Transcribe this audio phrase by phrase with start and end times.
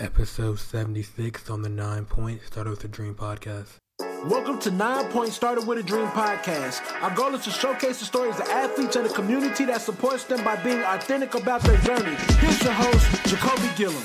[0.00, 3.78] Episode 76 on the Nine Point Started with a Dream podcast.
[4.26, 6.82] Welcome to Nine Point Started with a Dream podcast.
[7.02, 10.44] Our goal is to showcase the stories of athletes and the community that supports them
[10.44, 12.14] by being authentic about their journey.
[12.38, 14.02] Here's your host, Jacolby Gilliam.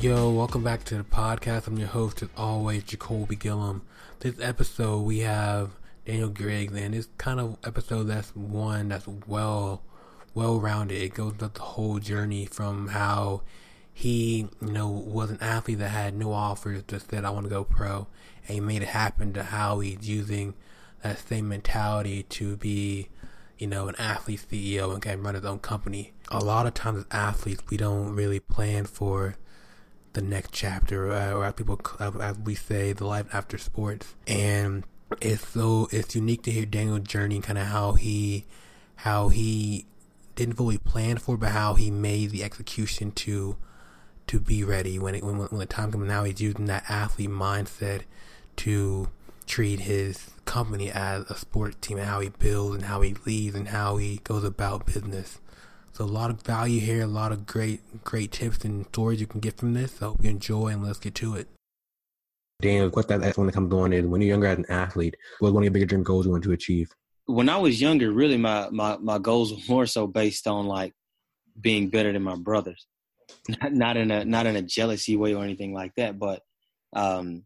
[0.00, 1.68] Yo, welcome back to the podcast.
[1.68, 3.82] I'm your host, as always, Jacolby Gilliam.
[4.18, 5.70] This episode, we have
[6.06, 9.82] Daniel Griggs, and it's kind of episode that's one that's well,
[10.34, 11.00] well rounded.
[11.00, 13.42] It goes up the whole journey from how
[13.92, 17.50] he, you know, was an athlete that had no offers, just said, I want to
[17.50, 18.06] go pro.
[18.46, 20.54] And he made it happen to how he's using
[21.02, 23.08] that same mentality to be,
[23.58, 26.12] you know, an athlete CEO and can run his own company.
[26.30, 29.36] A lot of times as athletes, we don't really plan for
[30.12, 31.80] the next chapter, or as people,
[32.20, 34.14] as we say, the life after sports.
[34.26, 34.84] And
[35.20, 38.46] it's so, it's unique to hear Daniel's journey and kind of how he,
[38.96, 39.86] how he
[40.34, 43.56] didn't fully plan for, but how he made the execution to
[44.30, 46.06] to be ready when it when, when the time comes.
[46.06, 48.02] Now he's using that athlete mindset
[48.58, 49.08] to
[49.48, 53.56] treat his company as a sports team and how he builds and how he leads
[53.56, 55.40] and how he goes about business.
[55.92, 59.26] So a lot of value here, a lot of great great tips and stories you
[59.26, 59.96] can get from this.
[59.96, 61.48] So I hope you enjoy and let's get to it.
[62.62, 65.52] Daniel, what that when it comes on is when you're younger as an athlete, what
[65.52, 66.94] one of your bigger dream goals you want to achieve?
[67.26, 70.94] When I was younger, really my, my, my goals were more so based on like
[71.60, 72.86] being better than my brothers
[73.70, 76.18] not, in a not in a jealousy way or anything like that.
[76.18, 76.42] But
[76.94, 77.44] um,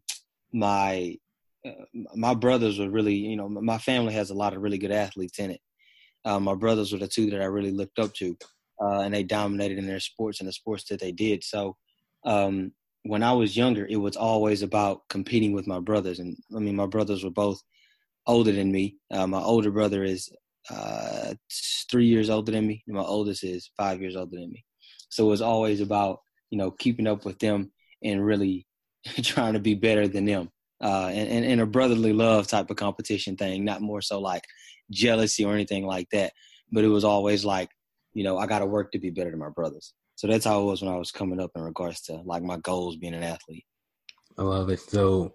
[0.53, 1.17] my
[1.65, 1.71] uh,
[2.15, 5.39] my brothers were really, you know, my family has a lot of really good athletes
[5.39, 5.61] in it.
[6.23, 8.35] Uh, my brothers were the two that I really looked up to,
[8.81, 11.43] uh, and they dominated in their sports and the sports that they did.
[11.43, 11.75] So
[12.25, 12.71] um,
[13.03, 16.19] when I was younger, it was always about competing with my brothers.
[16.19, 17.61] And I mean, my brothers were both
[18.25, 18.97] older than me.
[19.11, 20.29] Uh, my older brother is
[20.71, 21.35] uh,
[21.91, 24.65] three years older than me, and my oldest is five years older than me.
[25.09, 27.71] So it's always about you know keeping up with them
[28.03, 28.65] and really
[29.23, 30.49] trying to be better than them.
[30.81, 34.43] Uh, and, and, and a brotherly love type of competition thing, not more so like
[34.91, 36.33] jealousy or anything like that.
[36.71, 37.69] But it was always like,
[38.13, 39.93] you know, I got to work to be better than my brothers.
[40.15, 42.57] So that's how it was when I was coming up in regards to like my
[42.57, 43.65] goals being an athlete.
[44.37, 44.79] I love it.
[44.79, 45.33] So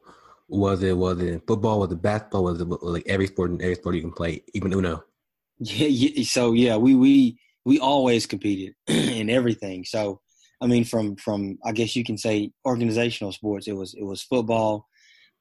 [0.48, 1.80] was it was it football?
[1.80, 2.44] Was it basketball?
[2.44, 5.04] Was it like every sport in every sport you can play, even Uno?
[5.62, 6.24] Yeah, yeah.
[6.24, 7.38] So yeah, we we
[7.70, 9.84] we always competed in everything.
[9.84, 10.20] So,
[10.60, 13.68] I mean, from from I guess you can say organizational sports.
[13.68, 14.88] It was it was football,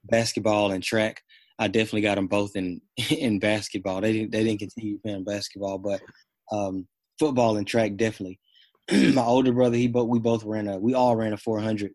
[0.03, 1.23] basketball, and track.
[1.57, 4.01] I definitely got them both in in basketball.
[4.01, 6.01] They didn't they didn't continue playing basketball, but
[6.51, 8.39] um, football and track definitely.
[8.91, 11.91] My older brother, he both we both ran a we all ran a 400,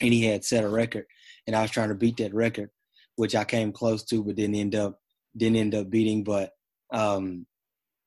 [0.00, 1.06] and he had set a record,
[1.48, 2.70] and I was trying to beat that record,
[3.16, 5.00] which I came close to, but didn't end up
[5.36, 6.22] didn't end up beating.
[6.22, 6.52] But
[6.92, 7.46] um,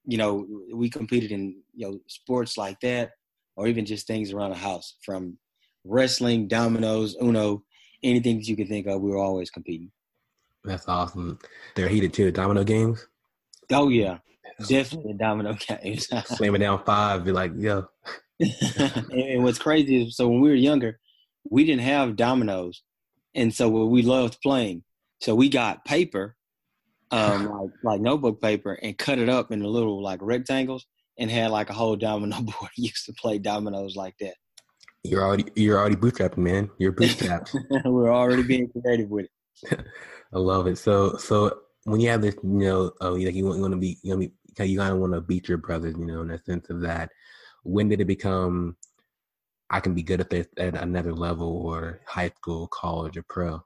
[0.06, 3.12] you know, we competed in you know sports like that,
[3.56, 5.38] or even just things around the house, from
[5.84, 7.64] wrestling, dominoes, Uno,
[8.03, 9.02] anything that you could think of.
[9.02, 9.91] We were always competing.
[10.64, 11.40] That's awesome.
[11.75, 12.31] They're heated too.
[12.31, 13.08] Domino games.
[13.72, 14.19] Oh yeah,
[14.68, 16.08] definitely domino games.
[16.25, 17.88] Slamming down five, be like, yo.
[18.40, 21.00] and what's crazy is, so when we were younger,
[21.50, 22.84] we didn't have dominoes,
[23.35, 24.84] and so we loved playing.
[25.22, 26.35] So we got paper
[27.13, 30.85] um, like, like notebook paper and cut it up into little like rectangles
[31.19, 32.72] and had like a whole domino board.
[32.75, 34.34] used to play dominoes like that.
[35.03, 36.69] You're already you're already bootstrapping, man.
[36.78, 37.56] You're bootstrapped.
[37.85, 39.28] We're already being creative with
[39.63, 39.85] it.
[40.34, 40.78] I love it.
[40.78, 43.79] So so when you have this, you know, uh, like you want, you want to
[43.79, 44.22] be, you know,
[44.63, 47.09] you kind of want to beat your brothers, you know, in the sense of that.
[47.63, 48.78] When did it become?
[49.69, 53.62] I can be good at this at another level, or high school, college, or pro.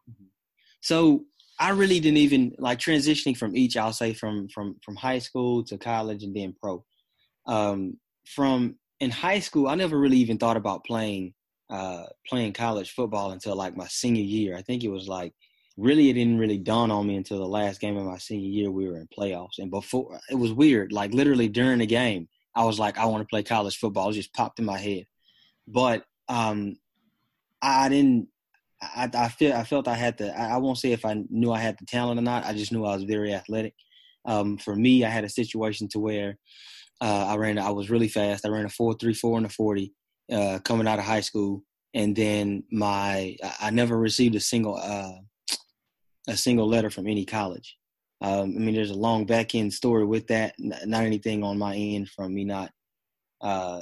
[0.81, 1.25] So
[1.59, 3.78] I really didn't even like transitioning from each.
[3.78, 6.84] I'll say from from from high school to college and then pro.
[7.47, 11.34] Um, from in high school, I never really even thought about playing
[11.69, 14.56] uh, playing college football until like my senior year.
[14.56, 15.34] I think it was like
[15.78, 18.72] really it didn't really dawn on me until the last game of my senior year.
[18.72, 20.91] We were in playoffs, and before it was weird.
[20.91, 24.09] Like literally during the game, I was like, I want to play college football.
[24.09, 25.06] It just popped in my head,
[25.68, 26.75] but um,
[27.62, 28.28] I didn't
[28.81, 31.59] I, I feel I felt I had the I won't say if I knew I
[31.59, 32.45] had the talent or not.
[32.45, 33.74] I just knew I was very athletic.
[34.25, 36.38] Um, for me, I had a situation to where
[37.01, 38.45] uh, I ran I was really fast.
[38.45, 39.94] I ran a four three four and a forty
[40.31, 41.63] uh, coming out of high school,
[41.94, 45.56] and then my I never received a single uh,
[46.27, 47.77] a single letter from any college.
[48.21, 50.56] Um, I mean, there's a long back end story with that.
[50.59, 52.71] Not anything on my end from me not
[53.41, 53.81] uh,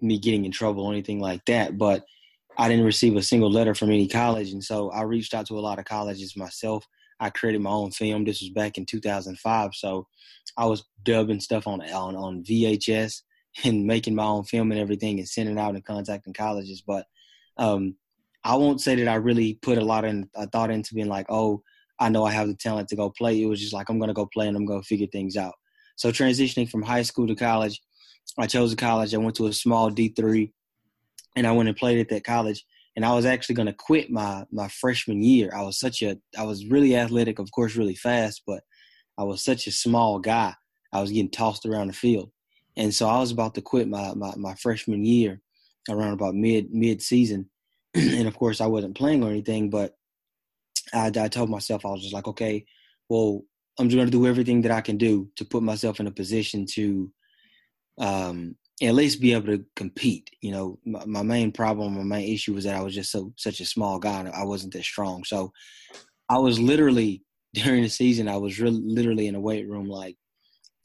[0.00, 2.04] me getting in trouble or anything like that, but
[2.56, 5.58] I didn't receive a single letter from any college, and so I reached out to
[5.58, 6.86] a lot of colleges myself.
[7.20, 8.24] I created my own film.
[8.24, 10.06] This was back in 2005, so
[10.56, 13.22] I was dubbing stuff on on, on VHS
[13.64, 16.82] and making my own film and everything, and sending out and contacting colleges.
[16.86, 17.06] But
[17.56, 17.96] Um,
[18.44, 21.26] I won't say that I really put a lot in I thought into being like,
[21.30, 21.62] oh,
[21.98, 23.40] I know I have the talent to go play.
[23.40, 25.54] It was just like I'm gonna go play and I'm gonna figure things out.
[25.96, 27.80] So transitioning from high school to college,
[28.38, 29.14] I chose a college.
[29.14, 30.52] I went to a small D three,
[31.36, 32.64] and I went and played at that college.
[32.96, 35.50] And I was actually gonna quit my my freshman year.
[35.54, 38.62] I was such a I was really athletic, of course, really fast, but
[39.18, 40.54] I was such a small guy.
[40.92, 42.30] I was getting tossed around the field,
[42.76, 45.40] and so I was about to quit my my, my freshman year
[45.90, 47.50] around about mid mid season
[47.94, 49.94] and of course I wasn't playing or anything, but
[50.92, 52.66] I, I told myself I was just like, okay,
[53.08, 53.42] well,
[53.78, 56.12] I'm just going to do everything that I can do to put myself in a
[56.12, 57.12] position to
[57.98, 60.30] um, at least be able to compete.
[60.40, 63.32] You know, my, my, main problem, my main issue was that I was just so
[63.36, 64.30] such a small guy.
[64.34, 65.24] I wasn't that strong.
[65.24, 65.52] So
[66.28, 67.22] I was literally
[67.54, 70.16] during the season, I was really literally in a weight room like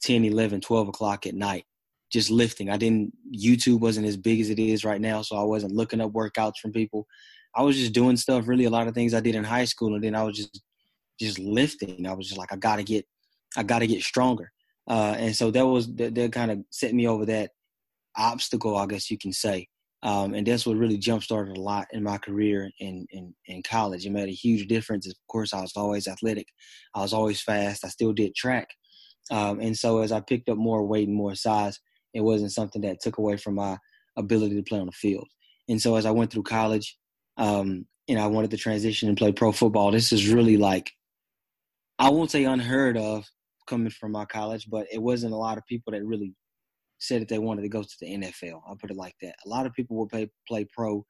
[0.02, 1.64] 10, 11, 12 o'clock at night,
[2.12, 2.70] just lifting.
[2.70, 6.00] I didn't YouTube wasn't as big as it is right now, so I wasn't looking
[6.00, 7.06] up workouts from people.
[7.56, 9.94] I was just doing stuff, really a lot of things I did in high school,
[9.94, 10.62] and then I was just
[11.18, 12.06] just lifting.
[12.06, 13.04] I was just like, I gotta get,
[13.56, 14.52] I gotta get stronger.
[14.88, 17.50] Uh, and so that was that, that kind of set me over that
[18.16, 19.68] obstacle, I guess you can say.
[20.02, 23.62] Um, and that's what really jump started a lot in my career in, in in
[23.62, 24.06] college.
[24.06, 25.06] It made a huge difference.
[25.06, 26.46] Of course, I was always athletic.
[26.94, 27.84] I was always fast.
[27.84, 28.68] I still did track.
[29.30, 31.78] Um, and so as I picked up more weight and more size,
[32.14, 33.76] it wasn't something that took away from my
[34.16, 35.28] ability to play on the field.
[35.68, 36.96] And so as I went through college,
[37.36, 40.90] um, and I wanted to transition and play pro football, this is really like
[41.98, 43.26] I won't say unheard of
[43.66, 46.34] coming from my college, but it wasn't a lot of people that really
[47.00, 48.60] said that they wanted to go to the NFL.
[48.66, 49.34] I'll put it like that.
[49.44, 51.04] A lot of people will play play pro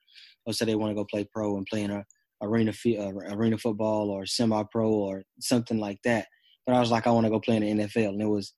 [0.46, 2.04] or say they want to go play pro and play in a
[2.42, 6.26] arena uh, arena football or semi pro or something like that.
[6.66, 8.54] But I was like, I want to go play in the NFL, and it was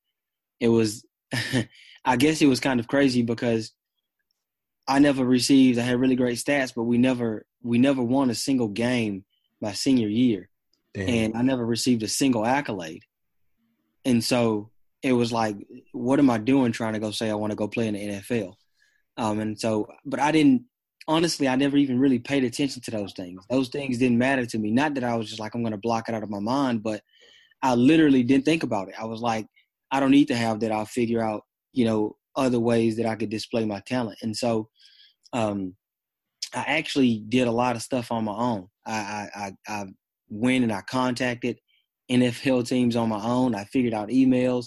[0.61, 1.05] it was
[2.05, 3.73] I guess it was kind of crazy because
[4.88, 5.79] I never received.
[5.79, 9.25] I had really great stats, but we never we never won a single game
[9.61, 10.49] my senior year,
[10.94, 11.08] Damn.
[11.08, 13.02] and I never received a single accolade.
[14.05, 14.71] And so
[15.02, 15.56] it was like,
[15.93, 18.08] what am I doing trying to go say I want to go play in the
[18.08, 18.54] NFL?
[19.16, 20.64] Um, and so, but I didn't.
[21.08, 23.44] Honestly, I never even really paid attention to those things.
[23.50, 24.70] Those things didn't matter to me.
[24.70, 26.84] Not that I was just like I'm going to block it out of my mind,
[26.84, 27.02] but
[27.60, 28.94] I literally didn't think about it.
[29.00, 29.49] I was like,
[29.90, 30.70] I don't need to have that.
[30.70, 34.19] I'll figure out you know, other ways that I could display my talent.
[34.22, 34.69] And so,
[35.32, 35.75] um,
[36.55, 38.69] I actually did a lot of stuff on my own.
[38.87, 39.84] I, I, I
[40.28, 41.58] went and I contacted
[42.12, 43.55] NFL teams on my own.
[43.55, 44.67] I figured out emails.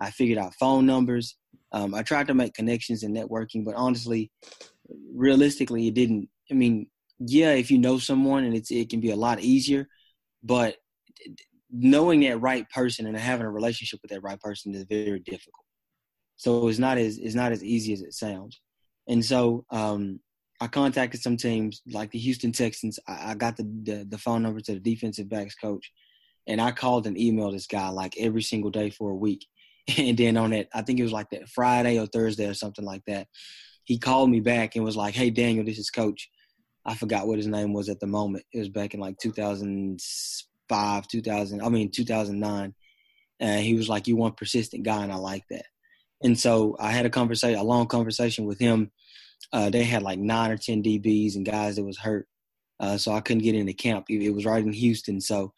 [0.00, 1.36] I figured out phone numbers.
[1.72, 4.30] Um, I tried to make connections and networking, but honestly,
[5.14, 6.28] realistically, it didn't.
[6.50, 9.88] I mean, yeah, if you know someone and it's it can be a lot easier,
[10.42, 10.76] but
[11.70, 15.64] knowing that right person and having a relationship with that right person is very difficult.
[16.36, 18.60] So it's not as it's not as easy as it sounds.
[19.08, 20.20] And so um,
[20.60, 22.98] I contacted some teams like the Houston Texans.
[23.08, 25.90] I, I got the, the, the phone number to the defensive backs coach,
[26.46, 29.46] and I called and emailed this guy like every single day for a week.
[29.98, 32.84] And then on that, I think it was like that Friday or Thursday or something
[32.84, 33.26] like that.
[33.82, 36.30] He called me back and was like, "Hey Daniel, this is Coach."
[36.84, 38.44] I forgot what his name was at the moment.
[38.52, 41.60] It was back in like 2005, 2000.
[41.60, 42.74] I mean 2009.
[43.40, 45.66] And he was like, "You want persistent guy," and I like that.
[46.22, 48.92] And so I had a conversation, a long conversation with him.
[49.52, 52.28] Uh, they had like nine or ten DBs and guys that was hurt,
[52.78, 54.06] uh, so I couldn't get into camp.
[54.08, 55.52] It, was right in Houston, so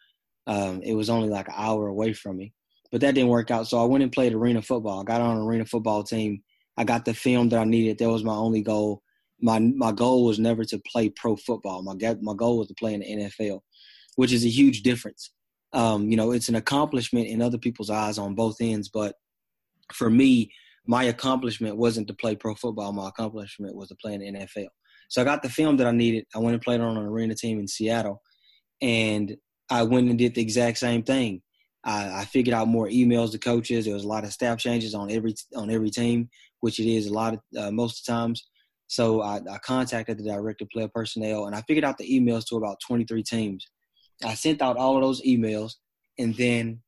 [0.47, 2.53] um, it was only like an hour away from me.
[2.93, 5.01] But that didn't work out, so I went and played arena football.
[5.01, 6.43] I got on an arena football team.
[6.77, 7.99] I got the film that I needed.
[7.99, 9.03] That was my only goal.
[9.41, 11.83] My my goal was never to play pro football.
[11.83, 13.61] My my goal was to play in the NFL,
[14.17, 15.33] which is a huge difference.
[15.73, 19.17] Um, you know, it's an accomplishment in other people's eyes on both ends, but
[19.93, 20.53] for me,
[20.87, 22.93] my accomplishment wasn't to play pro football.
[22.93, 24.69] My accomplishment was to play in the NFL.
[25.09, 26.27] So I got the film that I needed.
[26.35, 28.23] I went and played on an arena team in Seattle,
[28.81, 29.37] and
[29.71, 31.43] I went and did the exact same thing.
[31.85, 33.85] I, I figured out more emails to coaches.
[33.85, 36.29] There was a lot of staff changes on every on every team,
[36.61, 38.47] which it is a lot of uh, most of the times.
[38.87, 42.47] So I, I contacted the director of player personnel, and I figured out the emails
[42.47, 43.67] to about 23 teams.
[44.25, 45.73] I sent out all of those emails,
[46.19, 46.83] and then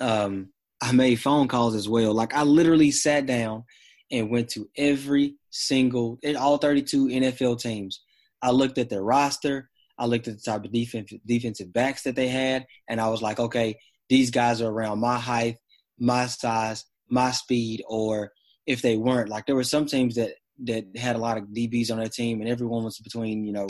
[0.00, 2.12] um, I made phone calls as well.
[2.12, 3.64] Like I literally sat down
[4.10, 8.02] and went to every single all 32 NFL teams.
[8.42, 9.69] I looked at their roster.
[10.00, 13.20] I looked at the type of defensive defensive backs that they had, and I was
[13.20, 13.76] like, okay,
[14.08, 15.56] these guys are around my height,
[15.98, 18.32] my size, my speed, or
[18.66, 20.32] if they weren't, like there were some teams that
[20.64, 23.68] that had a lot of DBs on their team, and everyone was between you know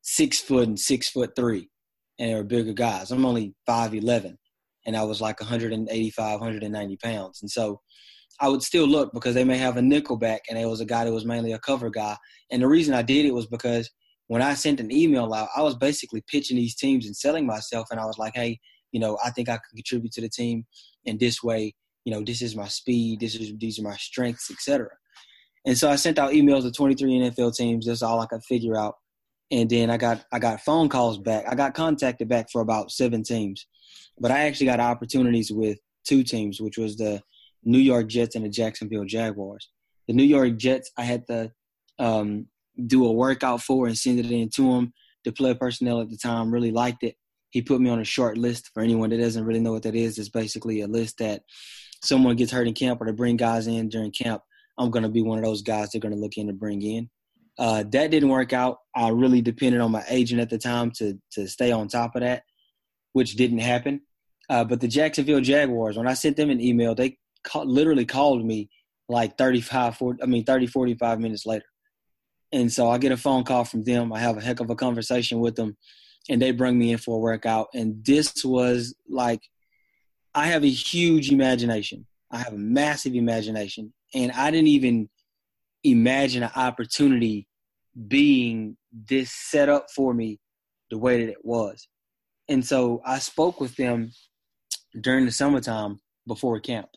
[0.00, 1.68] six foot and six foot three,
[2.18, 3.10] and they were bigger guys.
[3.10, 4.38] I'm only five eleven,
[4.86, 7.42] and I was like 185, 190 pounds.
[7.42, 7.80] And so
[8.40, 10.84] I would still look because they may have a nickel back and it was a
[10.84, 12.16] guy that was mainly a cover guy.
[12.50, 13.90] And the reason I did it was because
[14.28, 17.88] when I sent an email out, I was basically pitching these teams and selling myself,
[17.90, 18.58] and I was like, hey,
[18.92, 20.64] you know, I think I can contribute to the team
[21.04, 21.74] in this way.
[22.04, 24.88] You know, this is my speed, this is these are my strengths, etc.
[25.66, 27.86] And so I sent out emails to 23 NFL teams.
[27.86, 28.96] That's all I could figure out.
[29.50, 31.44] And then I got I got phone calls back.
[31.48, 33.66] I got contacted back for about seven teams,
[34.18, 37.20] but I actually got opportunities with two teams, which was the
[37.64, 39.68] New York Jets and the Jacksonville Jaguars.
[40.06, 41.50] The New York Jets, I had to
[41.98, 42.46] um,
[42.86, 44.92] do a workout for and send it in to him.
[45.24, 47.16] The player personnel at the time really liked it.
[47.50, 48.70] He put me on a short list.
[48.74, 51.42] For anyone that doesn't really know what that is, it's basically a list that
[52.02, 54.42] someone gets hurt in camp or to bring guys in during camp.
[54.76, 56.82] I'm going to be one of those guys they're going to look in to bring
[56.82, 57.08] in.
[57.58, 58.78] Uh, that didn't work out.
[58.94, 62.22] I really depended on my agent at the time to to stay on top of
[62.22, 62.42] that,
[63.12, 64.00] which didn't happen.
[64.50, 68.44] Uh, but the Jacksonville Jaguars, when I sent them an email, they call, literally called
[68.44, 68.68] me
[69.08, 71.64] like 35, 40, I mean 30, 45 minutes later.
[72.54, 74.12] And so I get a phone call from them.
[74.12, 75.76] I have a heck of a conversation with them,
[76.30, 77.66] and they bring me in for a workout.
[77.74, 79.42] And this was like,
[80.36, 82.06] I have a huge imagination.
[82.30, 85.10] I have a massive imagination, and I didn't even
[85.82, 87.48] imagine an opportunity
[88.06, 90.38] being this set up for me
[90.90, 91.88] the way that it was.
[92.48, 94.12] And so I spoke with them
[95.00, 96.88] during the summertime before camp.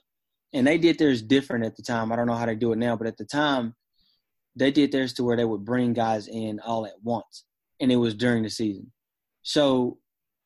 [0.54, 2.12] And they did theirs different at the time.
[2.12, 3.74] I don't know how they do it now, but at the time,
[4.58, 7.46] they did theirs to where they would bring guys in all at once.
[7.80, 8.92] And it was during the season.
[9.44, 10.00] So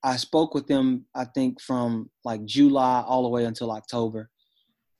[0.03, 4.30] I spoke with them, I think, from like July all the way until October.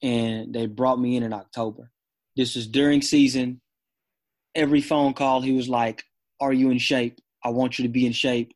[0.02, 1.92] And they brought me in in October.
[2.36, 3.62] This was during season.
[4.56, 6.04] Every phone call, he was like,
[6.40, 7.20] Are you in shape?
[7.44, 8.54] I want you to be in shape.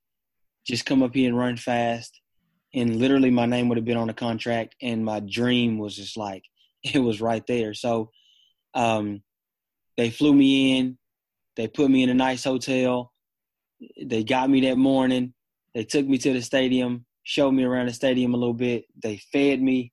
[0.65, 2.19] Just come up here and run fast.
[2.73, 6.17] And literally, my name would have been on the contract, and my dream was just
[6.17, 6.43] like,
[6.83, 7.73] it was right there.
[7.73, 8.09] So
[8.73, 9.21] um,
[9.97, 10.97] they flew me in.
[11.55, 13.11] They put me in a nice hotel.
[14.01, 15.33] They got me that morning.
[15.73, 18.85] They took me to the stadium, showed me around the stadium a little bit.
[19.01, 19.91] They fed me.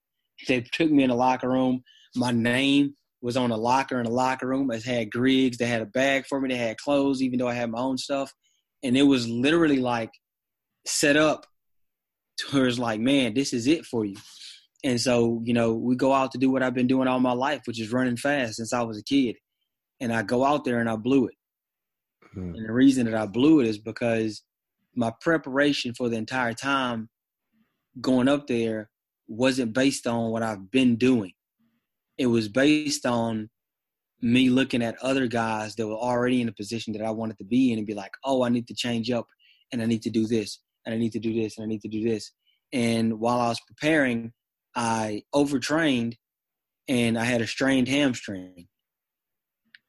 [0.48, 1.82] They took me in the locker room.
[2.14, 4.70] My name was on a locker in the locker room.
[4.70, 5.56] It had Griggs.
[5.56, 6.48] They had a bag for me.
[6.48, 8.32] They had clothes, even though I had my own stuff.
[8.82, 10.10] And it was literally like
[10.86, 11.46] set up
[12.38, 14.16] towards like, man, this is it for you.
[14.84, 17.32] And so, you know, we go out to do what I've been doing all my
[17.32, 19.36] life, which is running fast since I was a kid.
[20.02, 21.34] And I go out there and I blew it.
[22.36, 22.54] Mm-hmm.
[22.56, 24.42] And the reason that I blew it is because
[24.94, 27.08] my preparation for the entire time
[28.00, 28.90] going up there
[29.26, 31.32] wasn't based on what I've been doing
[32.18, 33.48] it was based on
[34.20, 37.44] me looking at other guys that were already in a position that I wanted to
[37.44, 39.26] be in and be like, oh, I need to change up
[39.72, 41.82] and I need to do this and I need to do this and I need
[41.82, 42.32] to do this.
[42.72, 44.32] And while I was preparing,
[44.76, 46.16] I overtrained
[46.88, 48.68] and I had a strained hamstring.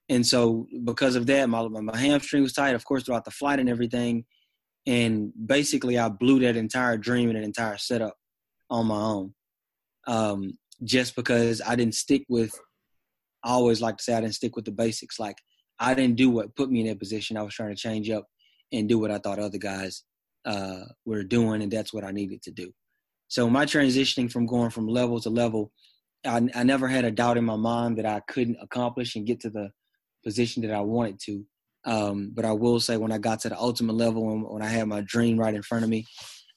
[0.10, 3.60] And so because of that, my, my hamstring was tight, of course, throughout the flight
[3.60, 4.25] and everything.
[4.86, 8.15] And basically, I blew that entire dream and an entire setup
[8.69, 9.33] on my own.
[10.05, 12.53] Um, just because I didn't stick with.
[13.43, 15.19] I always like to say I didn't stick with the basics.
[15.19, 15.38] Like
[15.79, 17.38] I didn't do what put me in that position.
[17.38, 18.25] I was trying to change up
[18.72, 20.03] and do what I thought other guys
[20.45, 22.72] uh, were doing, and that's what I needed to do.
[23.27, 25.72] So my transitioning from going from level to level,
[26.25, 29.39] I, I never had a doubt in my mind that I couldn't accomplish and get
[29.41, 29.72] to the
[30.24, 31.46] position that I wanted to.
[31.86, 34.68] Um, but I will say, when I got to the ultimate level, when, when I
[34.68, 36.06] had my dream right in front of me,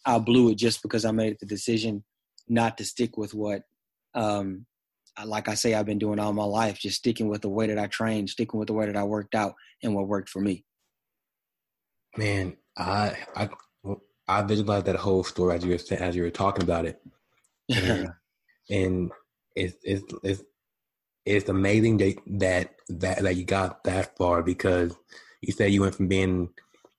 [0.05, 2.05] I blew it just because I made the decision
[2.49, 3.63] not to stick with what
[4.15, 4.67] um,
[5.25, 7.79] like I say, I've been doing all my life, just sticking with the way that
[7.79, 10.65] I trained, sticking with the way that I worked out, and what worked for me.
[12.17, 13.49] Man, I I
[14.29, 17.01] I visualized that whole story as you were as you were talking about it,
[17.75, 18.11] and,
[18.71, 19.13] and
[19.55, 20.43] it's it's it's
[21.27, 24.97] it's amazing that that that that you got that far because
[25.43, 26.51] you said you went from being,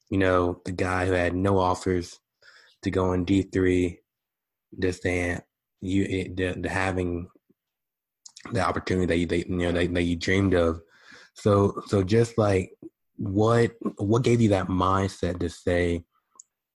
[0.10, 2.20] you know, the guy who had no offers
[2.84, 4.00] to going D three,
[4.78, 5.42] just saying
[5.80, 7.30] you it, the, the having
[8.52, 10.82] the opportunity that you they, you know that, that you dreamed of.
[11.34, 12.72] So so just like
[13.16, 16.04] what what gave you that mindset to say,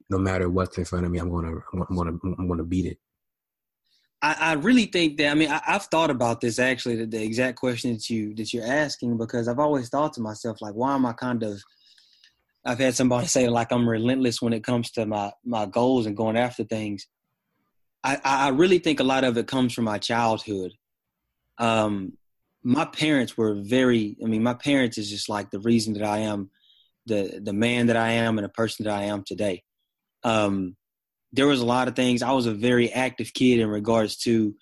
[0.08, 2.98] no matter what's in front of me, I'm gonna I'm gonna I'm gonna beat it.
[4.22, 7.22] I, I really think that I mean I, have thought about this actually the, the
[7.22, 10.94] exact question that you that you're asking because I've always thought to myself like why
[10.94, 11.60] am I kind of
[12.64, 16.16] I've had somebody say like I'm relentless when it comes to my my goals and
[16.16, 17.06] going after things
[18.04, 20.72] I, I really think a lot of it comes from my childhood.
[21.58, 22.14] Um,
[22.62, 24.16] my parents were very.
[24.22, 26.50] I mean, my parents is just like the reason that I am
[27.06, 29.62] the the man that I am and the person that I am today.
[30.24, 30.76] Um,
[31.32, 32.22] there was a lot of things.
[32.22, 34.54] I was a very active kid in regards to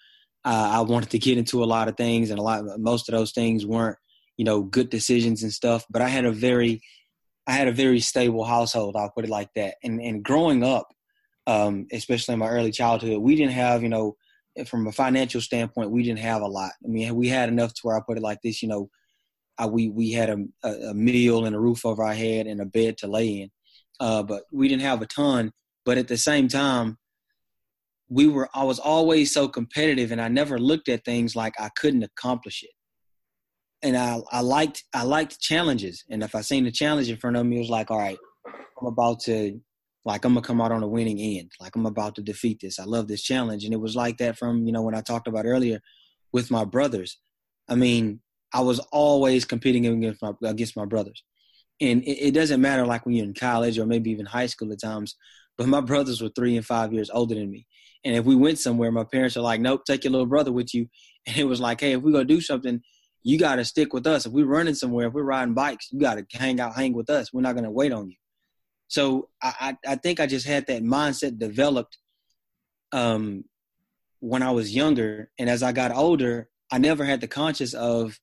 [0.42, 3.12] Uh, I wanted to get into a lot of things, and a lot most of
[3.14, 3.98] those things weren't,
[4.38, 5.84] you know, good decisions and stuff.
[5.90, 6.80] But I had a very,
[7.46, 8.96] I had a very stable household.
[8.96, 9.74] I'll put it like that.
[9.84, 10.86] And and growing up,
[11.46, 14.16] um, especially in my early childhood, we didn't have, you know,
[14.66, 16.72] from a financial standpoint, we didn't have a lot.
[16.84, 18.88] I mean, we had enough to where I put it like this, you know,
[19.58, 20.38] I, we we had a,
[20.90, 23.50] a, meal and a roof over our head and a bed to lay in,
[24.00, 25.52] uh, but we didn't have a ton.
[25.84, 26.98] But at the same time,
[28.08, 31.70] we were I was always so competitive, and I never looked at things like I
[31.76, 32.70] couldn't accomplish it.
[33.82, 37.36] And I I liked I liked challenges, and if I seen a challenge in front
[37.36, 39.60] of me, it was like, all right, I'm about to
[40.04, 41.52] like I'm gonna come out on a winning end.
[41.60, 42.78] Like I'm about to defeat this.
[42.78, 45.28] I love this challenge, and it was like that from you know when I talked
[45.28, 45.80] about earlier
[46.32, 47.18] with my brothers.
[47.68, 48.20] I mean,
[48.52, 51.22] I was always competing against my against my brothers,
[51.80, 54.72] and it, it, doesn't matter like when you're in college or maybe even high school
[54.72, 55.16] at times.
[55.60, 57.66] But my brothers were three and five years older than me,
[58.02, 60.72] and if we went somewhere, my parents are like, "Nope, take your little brother with
[60.72, 60.86] you."
[61.26, 62.80] And it was like, "Hey, if we're going to do something,
[63.22, 64.24] you got to stick with us.
[64.24, 67.10] If we're running somewhere, if we're riding bikes, you got to hang out, hang with
[67.10, 67.30] us.
[67.30, 68.16] We're not going to wait on you."
[68.88, 71.98] So I, I think I just had that mindset developed
[72.92, 73.44] um,
[74.20, 78.18] when I was younger, and as I got older, I never had the conscious of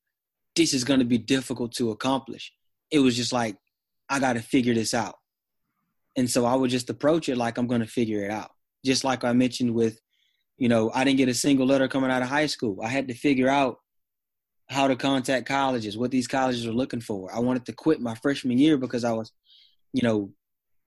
[0.55, 2.51] this is going to be difficult to accomplish.
[2.89, 3.57] It was just like,
[4.09, 5.17] I got to figure this out.
[6.17, 8.51] And so I would just approach it like I'm going to figure it out.
[8.83, 9.99] Just like I mentioned with,
[10.57, 12.79] you know, I didn't get a single letter coming out of high school.
[12.83, 13.77] I had to figure out
[14.69, 17.33] how to contact colleges, what these colleges were looking for.
[17.33, 19.31] I wanted to quit my freshman year because I was,
[19.93, 20.31] you know,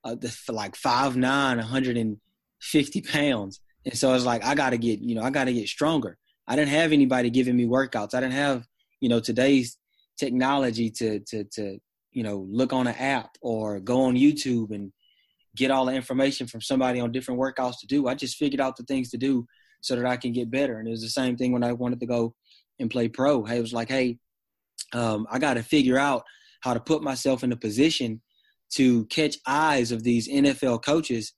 [0.05, 0.17] uh,
[0.49, 3.61] like five nine, 150 pounds.
[3.87, 5.69] And so I was like, I got to get, you know, I got to get
[5.69, 6.19] stronger.
[6.47, 8.15] I didn't have anybody giving me workouts.
[8.15, 8.67] I didn't have
[9.01, 9.77] you know today's
[10.19, 11.79] technology to to to
[12.13, 14.93] you know look on an app or go on YouTube and
[15.57, 18.07] get all the information from somebody on different workouts to do.
[18.07, 19.47] I just figured out the things to do
[19.81, 20.79] so that I can get better.
[20.79, 22.35] And it was the same thing when I wanted to go
[22.79, 23.45] and play pro.
[23.45, 24.19] Hey, it was like, hey,
[24.93, 26.25] um, I got to figure out
[26.63, 28.21] how to put myself in a position
[28.75, 31.33] to catch eyes of these NFL coaches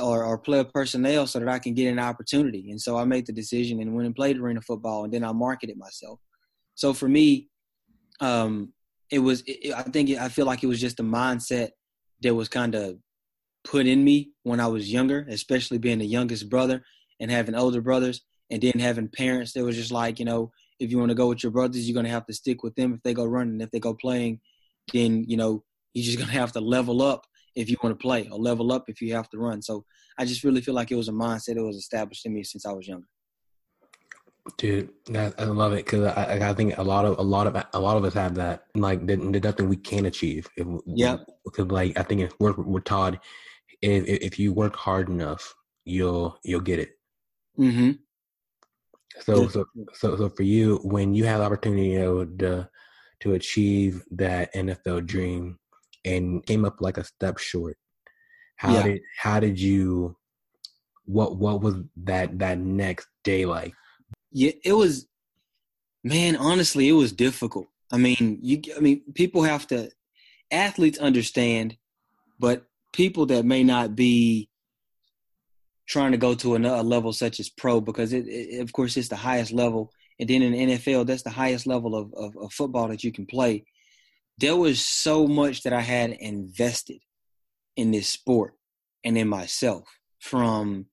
[0.00, 2.70] or, or player personnel so that I can get an opportunity.
[2.70, 5.32] And so I made the decision and went and played arena football, and then I
[5.32, 6.20] marketed myself.
[6.74, 7.48] So for me,
[8.20, 8.72] um,
[9.10, 9.42] it was.
[9.46, 11.70] It, I think it, I feel like it was just a mindset
[12.22, 12.98] that was kind of
[13.64, 16.84] put in me when I was younger, especially being the youngest brother
[17.20, 20.90] and having older brothers, and then having parents that was just like, you know, if
[20.90, 23.02] you want to go with your brothers, you're gonna have to stick with them if
[23.02, 23.60] they go running.
[23.60, 24.40] If they go playing,
[24.92, 28.28] then you know you're just gonna have to level up if you want to play,
[28.30, 29.60] or level up if you have to run.
[29.60, 29.84] So
[30.18, 32.64] I just really feel like it was a mindset that was established in me since
[32.64, 33.06] I was younger.
[34.56, 37.80] Dude, I love it because I, I think a lot of a lot of a
[37.80, 38.64] lot of us have that.
[38.74, 40.48] Like, there's nothing we can't achieve.
[40.86, 41.18] yeah.
[41.44, 43.18] Because like I think if we're we're taught
[43.82, 46.90] if if you work hard enough, you'll you'll get it.
[47.58, 47.92] Mm-hmm.
[49.20, 49.64] So so
[49.94, 52.68] so so for you, when you have the opportunity you know, to
[53.20, 55.58] to achieve that NFL dream
[56.04, 57.76] and came up like a step short,
[58.56, 58.82] how yeah.
[58.82, 60.16] did how did you?
[61.04, 63.74] What what was that that next day like?
[64.30, 65.06] yeah, it was,
[66.04, 67.66] man, honestly, it was difficult.
[67.90, 69.90] I mean, you, I mean, people have to,
[70.50, 71.76] athletes understand,
[72.38, 74.48] but people that may not be
[75.88, 79.08] trying to go to another level such as pro, because it, it, of course, it's
[79.08, 79.90] the highest level.
[80.20, 83.12] And then in the NFL, that's the highest level of, of, of football that you
[83.12, 83.64] can play.
[84.38, 87.00] There was so much that I had invested
[87.76, 88.54] in this sport
[89.04, 89.84] and in myself
[90.18, 90.86] from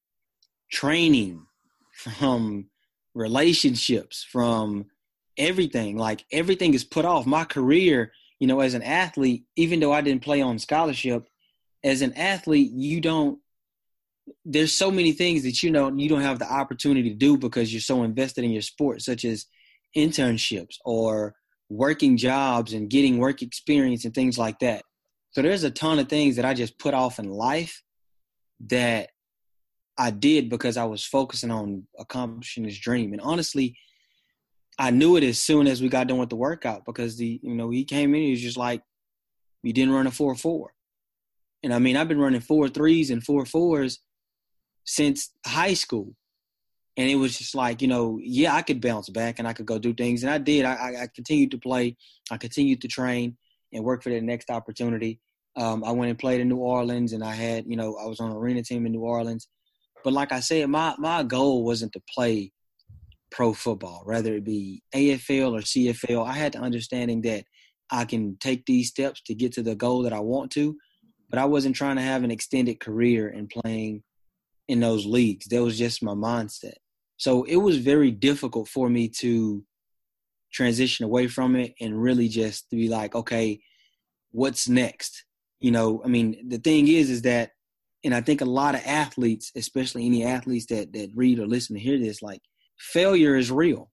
[0.72, 1.46] training,
[1.92, 2.70] from
[3.14, 4.86] relationships, from
[5.38, 5.98] everything.
[5.98, 7.26] Like everything is put off.
[7.26, 11.28] My career, you know, as an athlete, even though I didn't play on scholarship,
[11.86, 13.40] as an athlete, you don't
[14.44, 17.72] there's so many things that you know you don't have the opportunity to do because
[17.72, 19.46] you're so invested in your sport, such as
[19.96, 21.36] internships or
[21.70, 24.84] working jobs and getting work experience and things like that.
[25.32, 27.84] So there's a ton of things that I just put off in life
[28.68, 29.10] that
[29.98, 33.14] I did because I was focusing on accomplishing this dream.
[33.14, 33.78] And honestly,
[34.80, 37.54] I knew it as soon as we got done with the workout because the you
[37.54, 38.82] know he came in he was just like
[39.62, 40.74] you didn't run a four four,
[41.66, 44.00] and I mean I've been running four threes and four fours
[44.86, 46.16] since high school,
[46.96, 49.66] and it was just like you know yeah I could bounce back and I could
[49.66, 50.24] go do things.
[50.24, 50.64] And I did.
[50.64, 51.98] I, I continued to play.
[52.32, 53.36] I continued to train
[53.74, 55.20] and work for the next opportunity.
[55.58, 58.20] Um, I went and played in New Orleans and I had you know I was
[58.20, 59.48] on an arena team in New Orleans.
[60.04, 62.52] But like I said, my my goal wasn't to play
[63.32, 66.28] pro football, whether it be AFL or CFL.
[66.28, 67.44] I had the understanding that
[67.90, 70.78] I can take these steps to get to the goal that I want to,
[71.30, 74.04] but I wasn't trying to have an extended career in playing
[74.68, 75.48] in those leagues.
[75.48, 76.76] That was just my mindset.
[77.18, 79.64] So it was very difficult for me to
[80.52, 83.60] transition away from it and really just be like, okay,
[84.32, 85.26] what's next?
[85.60, 87.52] You know, I mean, the thing is, is that,
[88.04, 91.76] and I think a lot of athletes, especially any athletes that that read or listen
[91.76, 92.42] to hear this, like
[92.78, 93.90] failure is real.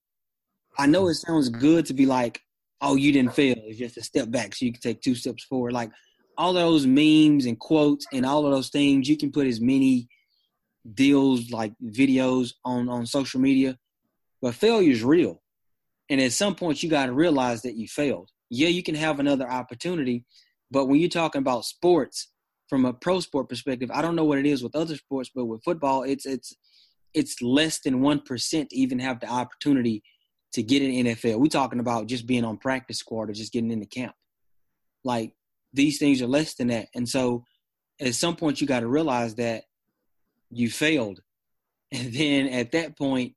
[0.79, 2.40] I know it sounds good to be like,
[2.81, 3.55] oh, you didn't fail.
[3.59, 5.73] It's just a step back so you can take two steps forward.
[5.73, 5.90] Like
[6.37, 10.09] all those memes and quotes and all of those things, you can put as many
[10.95, 13.79] deals like videos on on social media,
[14.40, 15.42] but failure is real.
[16.09, 18.31] And at some point, you got to realize that you failed.
[18.51, 20.25] Yeah, you can have another opportunity,
[20.71, 22.29] but when you're talking about sports
[22.68, 25.47] from a pro sport perspective, I don't know what it is with other sports, but
[25.47, 26.55] with football, it's it's
[27.14, 30.03] it's less than one percent to even have the opportunity
[30.53, 31.38] to get in NFL.
[31.38, 34.14] We're talking about just being on practice squad or just getting into camp.
[35.05, 35.33] Like
[35.72, 36.88] these things are less than that.
[36.94, 37.44] And so
[38.00, 39.64] at some point you got to realize that
[40.50, 41.20] you failed.
[41.94, 43.35] And then at that point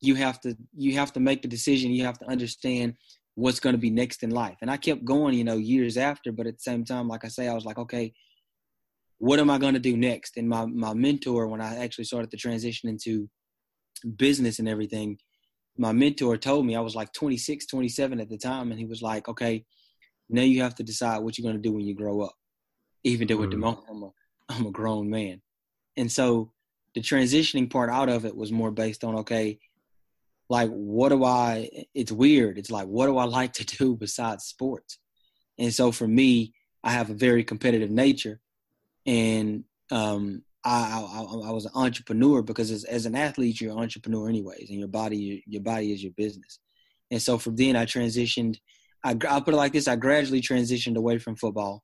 [0.00, 2.96] you have to you have to make the decision, you have to understand
[3.34, 4.56] what's going to be next in life.
[4.60, 7.28] And I kept going, you know, years after, but at the same time like I
[7.28, 8.12] say I was like, okay,
[9.18, 10.36] what am I going to do next?
[10.36, 13.30] And my my mentor when I actually started to transition into
[14.16, 15.16] business and everything,
[15.78, 19.00] my mentor told me I was like 26, 27 at the time and he was
[19.00, 19.64] like, "Okay,
[20.32, 22.34] now you have to decide what you're going to do when you grow up.
[23.04, 23.44] Even though mm.
[23.44, 24.10] at the moment I'm a,
[24.48, 25.42] I'm a grown man.
[25.96, 26.52] And so
[26.94, 29.58] the transitioning part out of it was more based on, okay,
[30.48, 32.58] like what do I, it's weird.
[32.58, 34.98] It's like, what do I like to do besides sports?
[35.58, 38.40] And so for me, I have a very competitive nature.
[39.06, 43.78] And um, I, I, I, was an entrepreneur because as, as, an athlete, you're an
[43.78, 46.60] entrepreneur anyways, and your body, your body is your business.
[47.10, 48.58] And so from then I transitioned
[49.04, 51.82] I, I'll put it like this: I gradually transitioned away from football,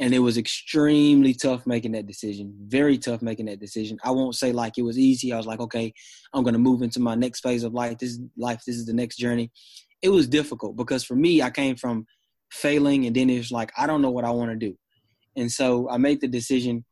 [0.00, 2.54] and it was extremely tough making that decision.
[2.66, 3.98] Very tough making that decision.
[4.04, 5.32] I won't say like it was easy.
[5.32, 5.92] I was like, okay,
[6.32, 7.98] I'm going to move into my next phase of life.
[7.98, 8.62] This is life.
[8.66, 9.50] This is the next journey.
[10.02, 12.06] It was difficult because for me, I came from
[12.50, 14.76] failing, and then it was like I don't know what I want to do,
[15.36, 16.84] and so I made the decision.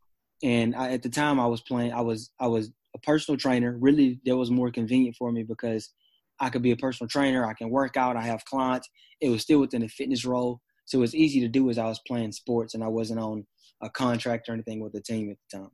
[0.44, 1.92] And I, at the time, I was playing.
[1.92, 3.76] I was I was a personal trainer.
[3.78, 5.92] Really, that was more convenient for me because
[6.40, 7.47] I could be a personal trainer.
[7.47, 8.16] I can work out.
[8.16, 8.88] I have clients.
[9.21, 10.61] It was still within a fitness role.
[10.85, 13.47] So it was easy to do as I was playing sports and I wasn't on
[13.83, 15.71] a contract or anything with the team at the time.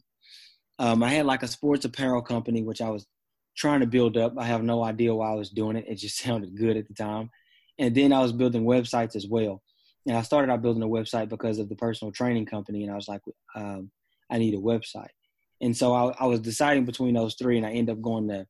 [0.79, 3.07] Um, I had like a sports apparel company, which I was
[3.57, 4.35] trying to build up.
[4.39, 5.87] I have no idea why I was doing it.
[5.89, 7.31] It just sounded good at the time.
[7.79, 9.63] And then I was building websites as well.
[10.07, 12.83] And I started out building a website because of the personal training company.
[12.83, 13.21] And I was like,
[13.55, 13.91] um,
[14.31, 15.11] I need a website.
[15.61, 18.47] And so I, I was deciding between those three, and I ended up going to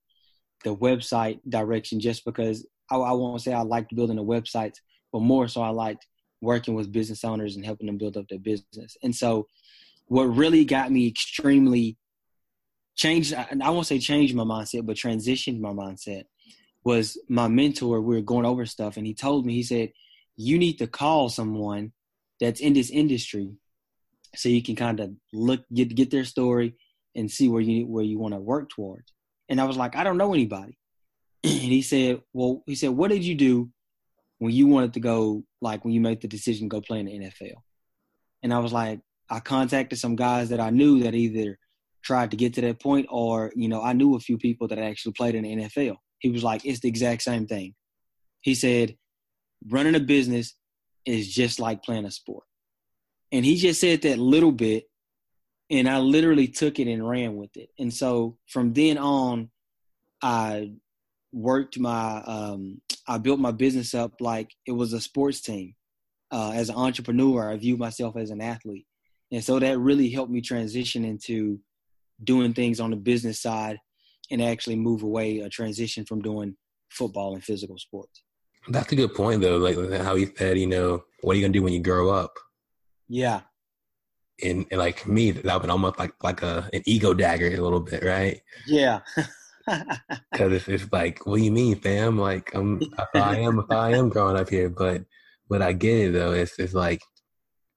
[0.64, 4.76] the website direction just because I, I won't say I liked building the websites,
[5.12, 6.06] but more so I liked
[6.40, 8.96] working with business owners and helping them build up their business.
[9.02, 9.46] And so,
[10.06, 11.98] what really got me extremely
[12.96, 16.24] changed, I won't say changed my mindset, but transitioned my mindset
[16.82, 18.00] was my mentor.
[18.00, 19.92] We were going over stuff, and he told me, he said,
[20.36, 21.92] You need to call someone
[22.40, 23.52] that's in this industry
[24.34, 26.74] so you can kind of look, get, get their story
[27.14, 29.12] and see where you, where you want to work towards.
[29.48, 30.78] And I was like, I don't know anybody.
[31.44, 33.70] and he said, Well, he said, What did you do
[34.38, 37.06] when you wanted to go, like when you made the decision to go play in
[37.06, 37.56] the NFL?
[38.42, 41.58] And I was like, I contacted some guys that I knew that either
[42.02, 44.78] tried to get to that point or, you know, I knew a few people that
[44.78, 45.96] actually played in the NFL.
[46.18, 47.74] He was like, It's the exact same thing.
[48.40, 48.96] He said,
[49.68, 50.54] Running a business
[51.04, 52.44] is just like playing a sport.
[53.32, 54.84] And he just said that little bit
[55.70, 57.70] and I literally took it and ran with it.
[57.78, 59.50] And so from then on,
[60.22, 60.72] I
[61.32, 65.74] worked my, um, I built my business up like it was a sports team.
[66.30, 68.86] Uh, as an entrepreneur, I view myself as an athlete.
[69.30, 71.60] And so that really helped me transition into
[72.24, 73.78] doing things on the business side
[74.30, 76.56] and actually move away, a transition from doing
[76.90, 78.22] football and physical sports.
[78.68, 79.56] That's a good point, though.
[79.56, 82.10] Like how you said, you know, what are you going to do when you grow
[82.10, 82.32] up?
[83.08, 83.40] Yeah
[84.42, 87.80] and, and like me, that would almost like like a an ego dagger a little
[87.80, 88.40] bit, right?
[88.66, 89.00] Yeah.
[90.32, 92.18] Because it's, it's like, what do you mean, fam?
[92.18, 92.80] Like, I'm
[93.12, 95.04] I am I am growing up here, but
[95.46, 96.32] but I get it though.
[96.32, 97.02] It's it's like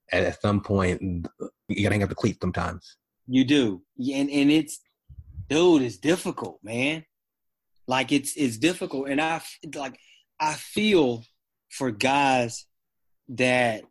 [0.10, 1.02] at, at some point
[1.68, 2.96] you gotta hang up the cleats sometimes.
[3.28, 4.80] You do, and and it's
[5.50, 7.04] dude, it's difficult, man.
[7.88, 9.42] Like it's it's difficult, and I
[9.76, 10.00] like
[10.40, 11.24] I feel
[11.70, 12.66] for guys
[13.30, 13.84] that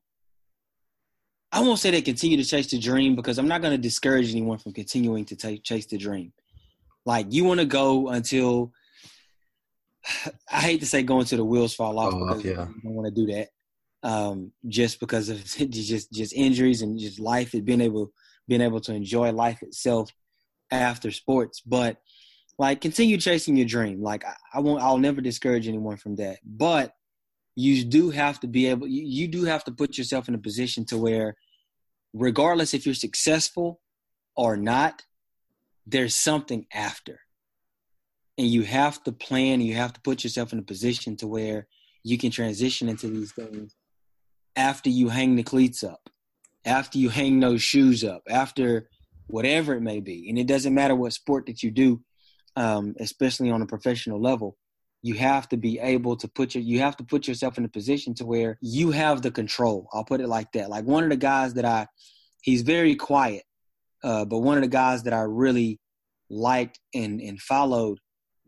[1.52, 4.30] I won't say they continue to chase the dream because I'm not going to discourage
[4.30, 6.32] anyone from continuing to t- chase the dream.
[7.04, 8.72] Like you want to go until
[10.52, 12.62] I hate to say going to the wheels fall off oh, because yeah.
[12.62, 13.48] I don't want to do that.
[14.02, 18.12] Um, just because of just just injuries and just life and being able
[18.48, 20.10] being able to enjoy life itself
[20.70, 21.60] after sports.
[21.60, 21.98] But
[22.58, 24.02] like continue chasing your dream.
[24.02, 26.38] Like I, I won't, I'll never discourage anyone from that.
[26.44, 26.92] But
[27.56, 30.38] you do have to be able, you, you do have to put yourself in a
[30.38, 31.36] position to where,
[32.12, 33.80] regardless if you're successful
[34.36, 35.02] or not,
[35.86, 37.20] there's something after.
[38.38, 41.66] And you have to plan, you have to put yourself in a position to where
[42.02, 43.74] you can transition into these things
[44.56, 46.08] after you hang the cleats up,
[46.64, 48.88] after you hang those shoes up, after
[49.26, 50.28] whatever it may be.
[50.28, 52.00] And it doesn't matter what sport that you do,
[52.56, 54.56] um, especially on a professional level.
[55.02, 57.68] You have to be able to put your you have to put yourself in a
[57.68, 59.88] position to where you have the control.
[59.92, 60.68] I'll put it like that.
[60.68, 61.86] Like one of the guys that I
[62.42, 63.44] he's very quiet,
[64.04, 65.80] uh, but one of the guys that I really
[66.28, 67.98] liked and and followed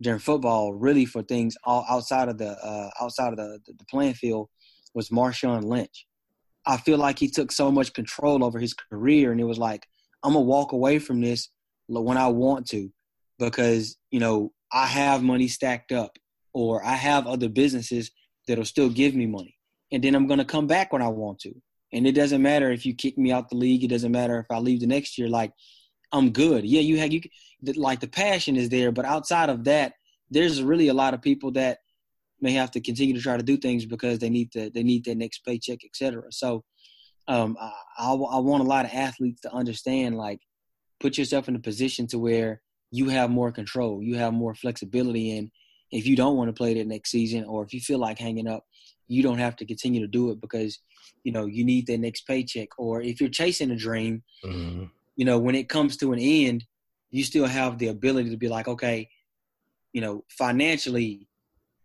[0.01, 4.15] during football, really for things all outside of the uh, outside of the, the playing
[4.15, 4.49] field,
[4.95, 6.07] was Marshawn Lynch.
[6.67, 9.87] I feel like he took so much control over his career, and it was like
[10.23, 11.49] I'm gonna walk away from this
[11.89, 12.91] when I want to,
[13.39, 16.19] because you know I have money stacked up,
[16.53, 18.11] or I have other businesses
[18.47, 19.57] that'll still give me money,
[19.91, 21.55] and then I'm gonna come back when I want to.
[21.95, 23.85] And it doesn't matter if you kick me out the league.
[23.85, 25.29] It doesn't matter if I leave the next year.
[25.29, 25.53] Like
[26.13, 26.65] I'm good.
[26.65, 27.23] Yeah, you have you
[27.77, 29.95] like the passion is there, but outside of that,
[30.31, 31.79] there's really a lot of people that
[32.41, 35.05] may have to continue to try to do things because they need to they need
[35.05, 36.25] their next paycheck, etc.
[36.31, 36.65] So
[37.29, 40.41] um, I, I, I want a lot of athletes to understand like
[41.01, 42.61] put yourself in a position to where
[42.91, 45.51] you have more control, you have more flexibility, and
[45.93, 48.49] if you don't want to play that next season or if you feel like hanging
[48.49, 48.65] up,
[49.07, 50.81] you don't have to continue to do it because
[51.23, 52.69] you know you need that next paycheck.
[52.79, 54.85] Or if you're chasing a dream, mm-hmm.
[55.17, 56.65] you know when it comes to an end,
[57.11, 59.09] you still have the ability to be like, okay,
[59.93, 61.29] you know, financially,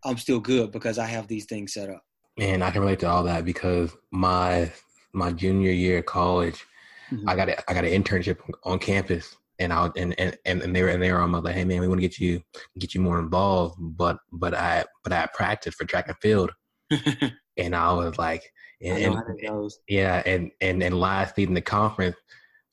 [0.04, 2.02] I'm still good because I have these things set up.
[2.38, 4.72] And I can relate to all that because my
[5.12, 6.64] my junior year of college,
[7.10, 7.28] mm-hmm.
[7.28, 10.82] I got a, I got an internship on campus, and I and and and they
[10.82, 12.42] were and they were on my like, hey man, we want to get you
[12.78, 16.50] get you more involved, but but I but I practiced for track and field,
[17.56, 18.42] and I was like,
[18.80, 22.16] and, and yeah, and and and last season the conference,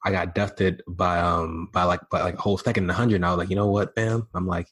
[0.05, 3.15] I got dusted by um by like by like a whole second in the hundred,
[3.15, 4.67] and I was like, you know what, fam, I'm like.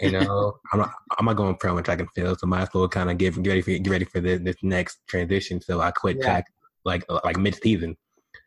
[0.00, 2.68] you know, I'm not, I'm not going pro in track and field, so might as
[2.74, 5.60] well kind of get, get ready for get ready for this, this next transition.
[5.60, 6.24] So I quit yeah.
[6.24, 6.46] track
[6.84, 7.96] like like mid season.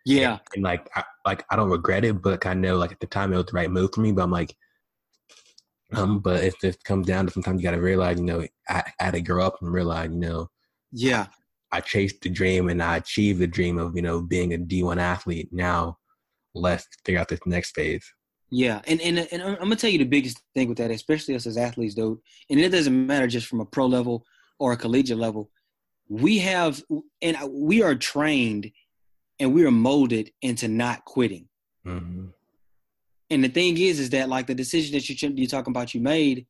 [0.10, 3.00] Yeah, and, and, like I, like I don't regret it, but I know like at
[3.00, 4.12] the time it was the right move for me.
[4.12, 4.56] But I'm like,
[5.94, 8.84] um, but it just comes down to sometimes you got to realize, you know, I,
[9.00, 10.50] I had to grow up and realize, you know,
[10.92, 11.28] yeah,
[11.72, 14.58] I, I chased the dream and I achieved the dream of you know being a
[14.58, 15.50] D1 athlete.
[15.52, 16.00] Now,
[16.56, 18.04] let's figure out this next phase.
[18.50, 21.46] Yeah, and, and and I'm gonna tell you the biggest thing with that, especially us
[21.46, 22.20] as athletes, though,
[22.50, 24.26] and it doesn't matter just from a pro level
[24.58, 25.52] or a collegiate level
[26.10, 26.84] we have
[27.22, 28.72] and we are trained
[29.40, 31.48] and we are molded into not quitting.
[31.86, 32.28] Mm-hmm.
[33.32, 36.02] And the thing is, is that like the decision that you you're talking about you
[36.02, 36.48] made,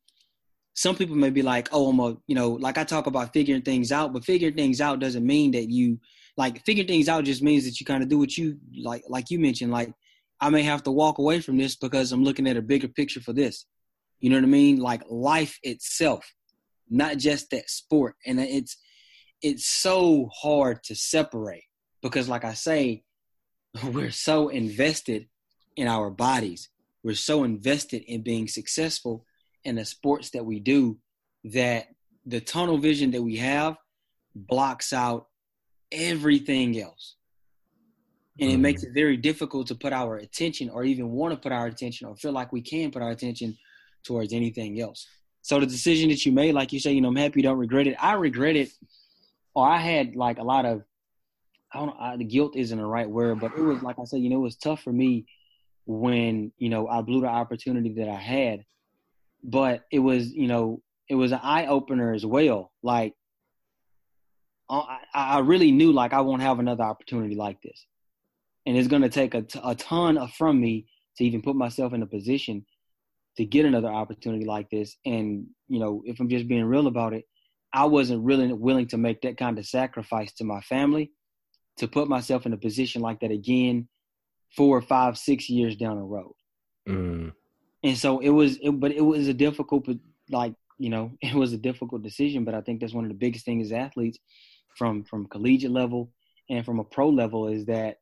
[0.74, 3.62] some people may be like, oh, I'm a, you know, like I talk about figuring
[3.62, 5.98] things out, but figuring things out doesn't mean that you
[6.36, 9.30] like figuring things out just means that you kind of do what you like, like
[9.30, 9.92] you mentioned, like
[10.40, 13.20] I may have to walk away from this because I'm looking at a bigger picture
[13.20, 13.66] for this.
[14.20, 14.78] You know what I mean?
[14.78, 16.24] Like life itself,
[16.88, 18.16] not just that sport.
[18.26, 18.76] And it's
[19.42, 21.64] it's so hard to separate
[22.02, 23.02] because like i say
[23.92, 25.26] we're so invested
[25.76, 26.68] in our bodies.
[27.02, 29.24] We're so invested in being successful
[29.64, 30.98] in the sports that we do
[31.44, 31.88] that
[32.26, 33.76] the tunnel vision that we have
[34.34, 35.26] blocks out
[35.90, 37.16] everything else.
[38.38, 38.88] And it makes mm.
[38.88, 42.16] it very difficult to put our attention or even want to put our attention or
[42.16, 43.56] feel like we can put our attention
[44.04, 45.06] towards anything else.
[45.42, 47.58] So the decision that you made like you say you know i'm happy you don't
[47.58, 47.96] regret it.
[47.98, 48.70] I regret it
[49.54, 50.82] or I had like a lot of
[51.72, 54.20] I don't know the guilt isn't the right word, but it was like I said,
[54.20, 55.26] you know, it was tough for me
[55.86, 58.64] when you know I blew the opportunity that I had,
[59.42, 62.72] but it was you know it was an eye opener as well.
[62.82, 63.14] Like
[64.68, 67.86] I, I really knew like I won't have another opportunity like this,
[68.66, 69.42] and it's going to take a
[69.74, 72.64] ton of, from me to even put myself in a position
[73.36, 74.96] to get another opportunity like this.
[75.06, 77.24] And you know, if I'm just being real about it,
[77.72, 81.12] I wasn't really willing to make that kind of sacrifice to my family
[81.80, 83.88] to put myself in a position like that again
[84.54, 86.34] four, five, six years down the road.
[86.86, 87.32] Mm.
[87.82, 89.88] And so it was, it, but it was a difficult,
[90.28, 93.16] like, you know, it was a difficult decision, but I think that's one of the
[93.16, 94.18] biggest things as athletes
[94.76, 96.12] from, from collegiate level
[96.50, 97.96] and from a pro level is that,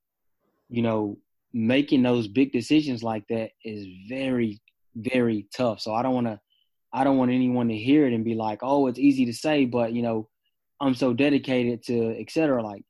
[0.68, 1.16] you know,
[1.52, 4.60] making those big decisions like that is very,
[4.96, 5.80] very tough.
[5.80, 6.40] So I don't want to,
[6.92, 9.66] I don't want anyone to hear it and be like, "Oh, it's easy to say,
[9.66, 10.28] but you know,
[10.80, 12.82] I'm so dedicated to etc." Like,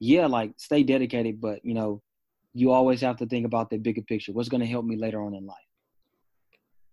[0.00, 2.02] yeah, like stay dedicated, but you know,
[2.54, 4.32] you always have to think about the bigger picture.
[4.32, 5.56] What's going to help me later on in life?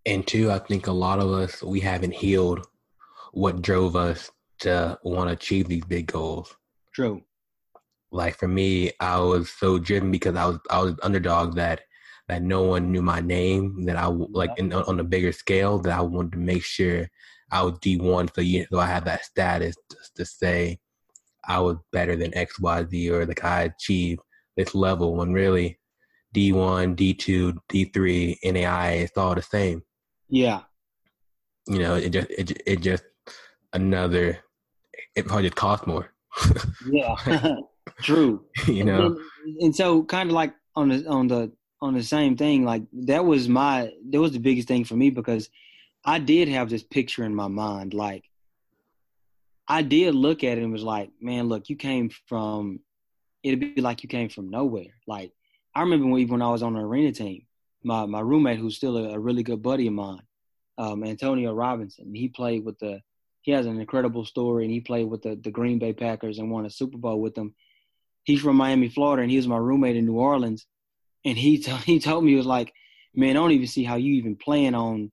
[0.06, 2.68] And two, I think a lot of us we haven't healed
[3.34, 6.56] what drove us to want to achieve these big goals.
[6.94, 7.22] True.
[8.12, 11.82] Like for me, I was so driven because I was I was underdog that
[12.28, 13.86] that no one knew my name.
[13.86, 17.08] That I like in, on a bigger scale that I wanted to make sure
[17.52, 20.80] I was D one, so you so I had that status to, to say
[21.48, 24.22] I was better than X Y Z or like I achieved
[24.58, 25.16] this level.
[25.16, 25.80] When really
[26.34, 29.84] D one, D two, D three, NAI, it's all the same.
[30.30, 30.62] Yeah.
[31.68, 33.04] You know, it just it it just
[33.74, 34.40] another.
[35.16, 36.14] It probably just cost more.
[36.90, 37.16] yeah.
[38.02, 38.46] True.
[38.68, 39.18] you know.
[39.46, 42.84] And, and so, kind of like on the on the on the same thing, like
[42.94, 45.50] that was my that was the biggest thing for me because
[46.04, 48.26] I did have this picture in my mind, like
[49.68, 52.80] I did look at it and was like, man, look, you came from.
[53.44, 54.94] It'd be like you came from nowhere.
[55.08, 55.32] Like
[55.76, 57.46] I remember when, when I was on the arena team,
[57.84, 60.24] my my roommate, who's still a, a really good buddy of mine,
[60.78, 62.14] um, Antonio Robinson.
[62.14, 63.02] He played with the.
[63.42, 66.50] He has an incredible story, and he played with the the Green Bay Packers and
[66.50, 67.54] won a Super Bowl with them.
[68.24, 70.66] He's from Miami, Florida, and he was my roommate in New Orleans.
[71.24, 72.74] And he t- he told me he was like,
[73.14, 75.12] man, I don't even see how you even playing on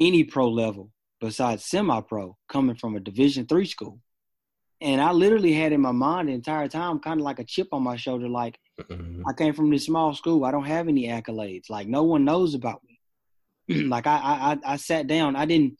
[0.00, 0.90] any pro level
[1.24, 3.98] besides semi-pro coming from a Division three school.
[4.82, 7.68] And I literally had in my mind the entire time, kind of like a chip
[7.72, 9.22] on my shoulder, like mm-hmm.
[9.26, 10.44] I came from this small school.
[10.44, 11.70] I don't have any accolades.
[11.70, 13.84] Like no one knows about me.
[13.88, 15.34] like I, I, I sat down.
[15.34, 15.78] I didn't,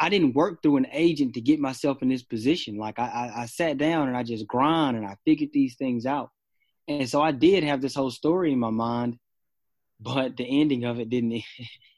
[0.00, 2.78] I didn't work through an agent to get myself in this position.
[2.78, 6.04] Like I, I, I sat down and I just grind and I figured these things
[6.04, 6.30] out.
[6.88, 9.18] And so I did have this whole story in my mind,
[10.00, 11.42] but the ending of it didn't.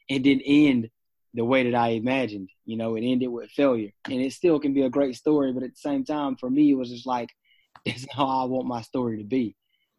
[0.09, 0.89] It didn't end
[1.33, 2.49] the way that I imagined.
[2.65, 5.51] You know, it ended with failure, and it still can be a great story.
[5.53, 7.29] But at the same time, for me, it was just like,
[7.85, 9.55] this is how I want my story to be.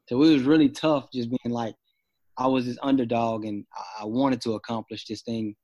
[0.09, 1.75] So it was really tough, just being like,
[2.37, 3.64] I was this underdog, and
[4.01, 5.55] I wanted to accomplish this thing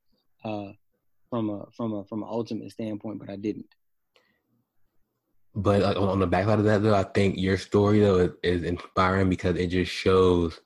[0.45, 0.73] uh,
[1.31, 3.67] from a from a from an ultimate standpoint, but I didn't.
[5.55, 8.63] But like, on the backside of that, though, I think your story though is, is
[8.63, 10.61] inspiring because it just shows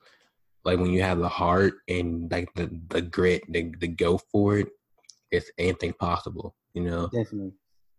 [0.65, 4.59] like when you have the heart and like the the grit, the the go for
[4.59, 4.69] it,
[5.33, 7.09] it's anything possible, you know.
[7.09, 7.53] Definitely.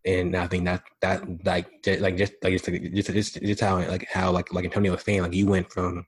[0.05, 3.77] And I think that that like just, like just like just just just, just how
[3.77, 6.05] like how like like Antonio was saying like you went from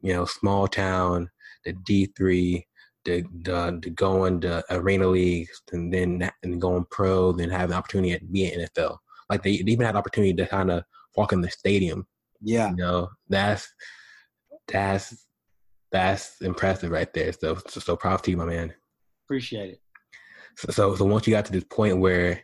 [0.00, 1.30] you know small town
[1.64, 2.66] to D three
[3.04, 7.76] to, to to going to arena leagues and then and going pro then have an
[7.76, 8.98] opportunity to be in NFL
[9.30, 10.82] like they, they even had the opportunity to kind of
[11.16, 12.06] walk in the stadium.
[12.40, 12.70] Yeah.
[12.70, 13.72] You know that's
[14.66, 15.26] that's
[15.92, 17.32] that's impressive right there.
[17.32, 18.74] So so, so proud to you my man.
[19.26, 19.80] Appreciate it
[20.70, 22.42] so, so once you got to this point where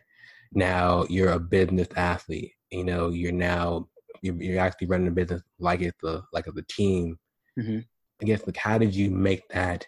[0.53, 3.87] now you're a business athlete, you know, you're now
[4.21, 7.17] you're, you're actually running a business like it's a like it's a team.
[7.59, 7.79] Mm-hmm.
[8.21, 9.85] I guess like how did you make that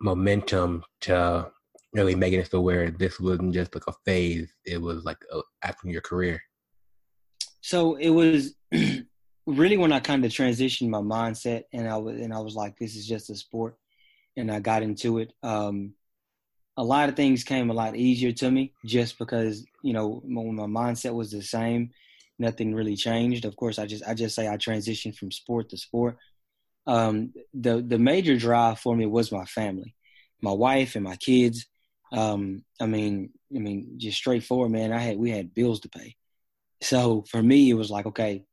[0.00, 1.50] momentum to
[1.92, 5.40] really making it so where this wasn't just like a phase; it was like a,
[5.62, 6.40] after your career.
[7.60, 8.54] So it was
[9.46, 12.78] really when I kind of transitioned my mindset, and I was and I was like,
[12.78, 13.76] this is just a sport,
[14.36, 15.32] and I got into it.
[15.42, 15.94] Um,
[16.76, 20.54] a lot of things came a lot easier to me just because you know when
[20.54, 21.90] my mindset was the same.
[22.38, 23.44] Nothing really changed.
[23.46, 26.18] Of course i just i just say i transitioned from sport to sport.
[26.86, 29.94] Um, the the major drive for me was my family
[30.42, 31.66] my wife and my kids.
[32.12, 34.92] Um, i mean i mean just straightforward man.
[34.92, 36.16] I had we had bills to pay.
[36.82, 38.44] So for me it was like okay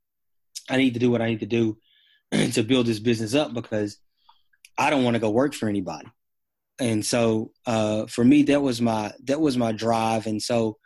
[0.69, 1.77] i need to do what i need to do
[2.53, 3.97] to build this business up because
[4.77, 6.07] i don't want to go work for anybody
[6.79, 10.25] and so uh, for me that was my that was my drive.
[10.25, 10.77] And so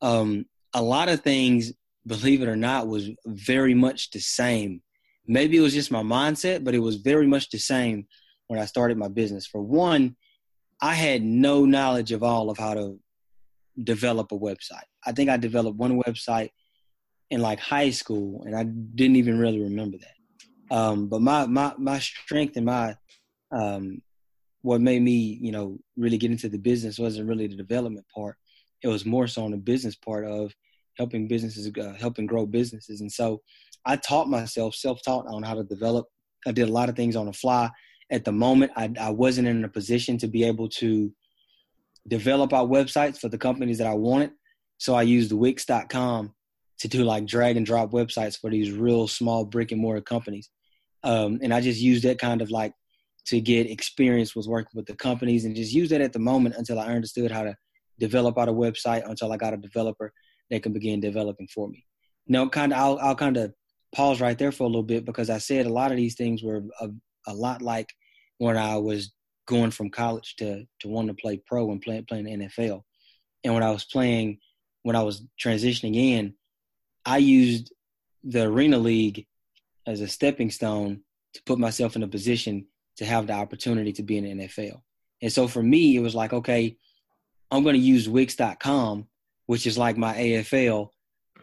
[0.00, 1.72] um, a lot of things
[2.06, 4.82] believe it or not was very much the same.
[5.26, 8.06] Maybe it was just my mindset but it was very much the same
[8.48, 9.46] when i started my business.
[9.46, 10.16] For one
[10.80, 12.98] i had no knowledge of all of how to
[13.82, 14.88] develop a website.
[15.06, 16.50] I think i developed one website
[17.30, 20.74] in like high school and i didn't even really remember that.
[20.74, 22.96] Um, but my my my strength and my
[23.50, 24.02] um,
[24.64, 28.36] what made me, you know, really get into the business wasn't really the development part.
[28.82, 30.54] It was more so on the business part of
[30.96, 33.02] helping businesses, uh, helping grow businesses.
[33.02, 33.42] And so
[33.84, 36.06] I taught myself, self-taught on how to develop.
[36.46, 37.68] I did a lot of things on the fly.
[38.10, 41.12] At the moment, I, I wasn't in a position to be able to
[42.08, 44.30] develop our websites for the companies that I wanted.
[44.78, 46.32] So I used Wix.com
[46.78, 50.48] to do like drag and drop websites for these real small brick and mortar companies.
[51.02, 52.72] Um, and I just used that kind of like
[53.26, 56.56] to get experience with working with the companies and just use that at the moment
[56.56, 57.56] until I understood how to
[57.98, 60.12] develop out a website until I got a developer
[60.50, 61.84] that can begin developing for me.
[62.26, 63.52] Now, kind of, I'll, I'll kind of
[63.94, 66.42] pause right there for a little bit because I said a lot of these things
[66.42, 66.88] were a,
[67.26, 67.92] a lot like
[68.38, 69.12] when I was
[69.46, 72.82] going from college to to wanting to play pro and play, playing the NFL.
[73.44, 74.38] And when I was playing,
[74.82, 76.34] when I was transitioning in,
[77.04, 77.72] I used
[78.22, 79.26] the Arena League
[79.86, 81.02] as a stepping stone
[81.34, 82.66] to put myself in a position
[82.96, 84.80] to have the opportunity to be in the NFL.
[85.22, 86.76] And so for me, it was like, okay,
[87.50, 89.06] I'm going to use Wix.com,
[89.46, 90.88] which is like my AFL,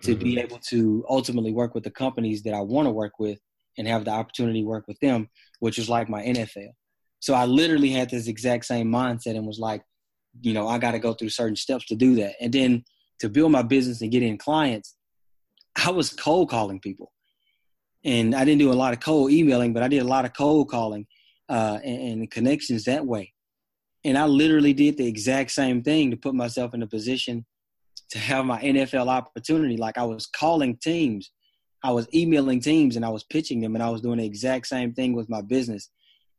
[0.03, 0.23] to mm-hmm.
[0.23, 3.39] be able to ultimately work with the companies that I want to work with
[3.77, 5.29] and have the opportunity to work with them,
[5.59, 6.69] which is like my NFL.
[7.19, 9.83] So I literally had this exact same mindset and was like,
[10.41, 12.33] you know, I got to go through certain steps to do that.
[12.41, 12.83] And then
[13.19, 14.95] to build my business and get in clients,
[15.75, 17.11] I was cold calling people.
[18.03, 20.33] And I didn't do a lot of cold emailing, but I did a lot of
[20.33, 21.05] cold calling
[21.51, 23.33] uh, and, and connections that way.
[24.05, 27.45] And I literally did the exact same thing to put myself in a position
[28.11, 29.75] to have my NFL opportunity.
[29.77, 31.31] Like I was calling teams,
[31.83, 34.67] I was emailing teams, and I was pitching them, and I was doing the exact
[34.67, 35.89] same thing with my business.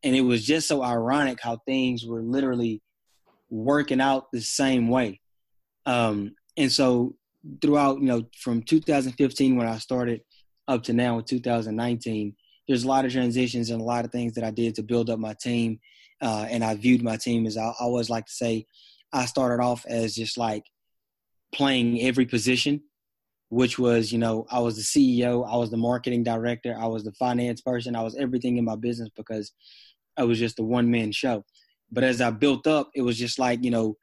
[0.03, 2.83] And it was just so ironic how things were literally
[3.51, 5.21] working out the same way.
[5.85, 7.15] Um, and so
[7.61, 10.23] throughout, you know, from 2015 when I started
[10.69, 12.35] up to now in 2019,
[12.69, 15.11] there's a lot of transitions and a lot of things that I did to build
[15.11, 15.81] up my team.
[16.21, 18.67] Uh, and I viewed my team as I, always like to say,
[19.13, 20.65] I started off as just like
[21.53, 22.83] playing every position,
[23.49, 27.05] which was, you know, I was the CEO, I was the marketing director, I was
[27.05, 29.53] the finance person, I was everything in my business because
[30.17, 31.45] I was just a one man show.
[31.91, 33.97] But as I built up, it was just like, you know,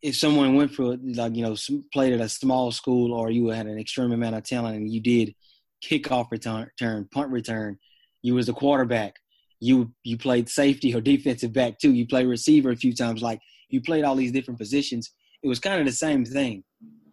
[0.00, 1.54] if someone went for like, you know,
[1.92, 5.00] played at a small school or you had an extreme amount of talent and you
[5.00, 5.34] did
[5.82, 7.78] kickoff return, return punt return,
[8.22, 9.14] you was a quarterback,
[9.60, 13.40] you you played safety or defensive back too, you played receiver a few times, like
[13.68, 15.10] you played all these different positions.
[15.42, 16.62] It was kind of the same thing.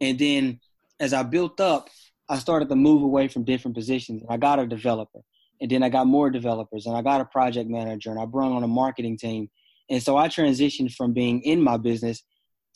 [0.01, 0.59] And then
[0.99, 1.89] as I built up,
[2.27, 4.23] I started to move away from different positions.
[4.29, 5.21] I got a developer
[5.61, 8.51] and then I got more developers and I got a project manager and I brought
[8.51, 9.49] on a marketing team.
[9.89, 12.23] And so I transitioned from being in my business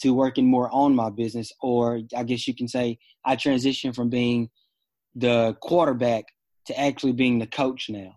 [0.01, 4.09] to working more on my business, or I guess you can say I transitioned from
[4.09, 4.49] being
[5.15, 6.25] the quarterback
[6.67, 8.15] to actually being the coach now.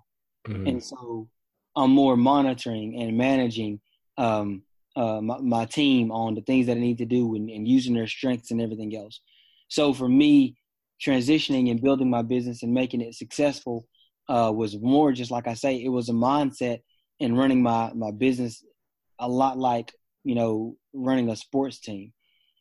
[0.49, 0.67] Mm-hmm.
[0.67, 1.29] And so
[1.75, 3.81] I'm more monitoring and managing
[4.17, 4.63] um,
[4.95, 7.95] uh, my, my, team on the things that I need to do and, and using
[7.95, 9.21] their strengths and everything else.
[9.69, 10.57] So for me,
[11.05, 13.87] transitioning and building my business and making it successful
[14.29, 16.81] uh, was more just like I say, it was a mindset
[17.21, 18.63] and running my my business
[19.19, 19.93] a lot like
[20.25, 22.13] you know running a sports team.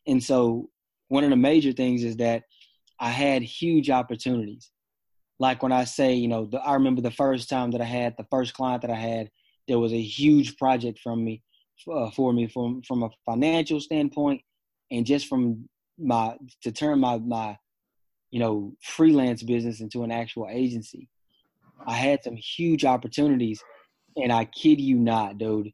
[0.06, 0.68] And so
[1.08, 2.42] one of the major things is that
[2.98, 4.70] I had huge opportunities.
[5.38, 8.14] Like when I say, you know, the, I remember the first time that I had
[8.16, 9.30] the first client that I had,
[9.68, 11.42] there was a huge project from me
[11.92, 14.40] uh, for me from from a financial standpoint
[14.90, 15.68] and just from
[15.98, 17.58] my to turn my my
[18.30, 21.08] you know freelance business into an actual agency
[21.84, 23.62] I had some huge opportunities,
[24.16, 25.72] and I kid you not, dude.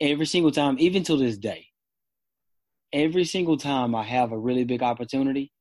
[0.00, 1.66] Every single time, even till this day,
[2.92, 5.52] every single time I have a really big opportunity,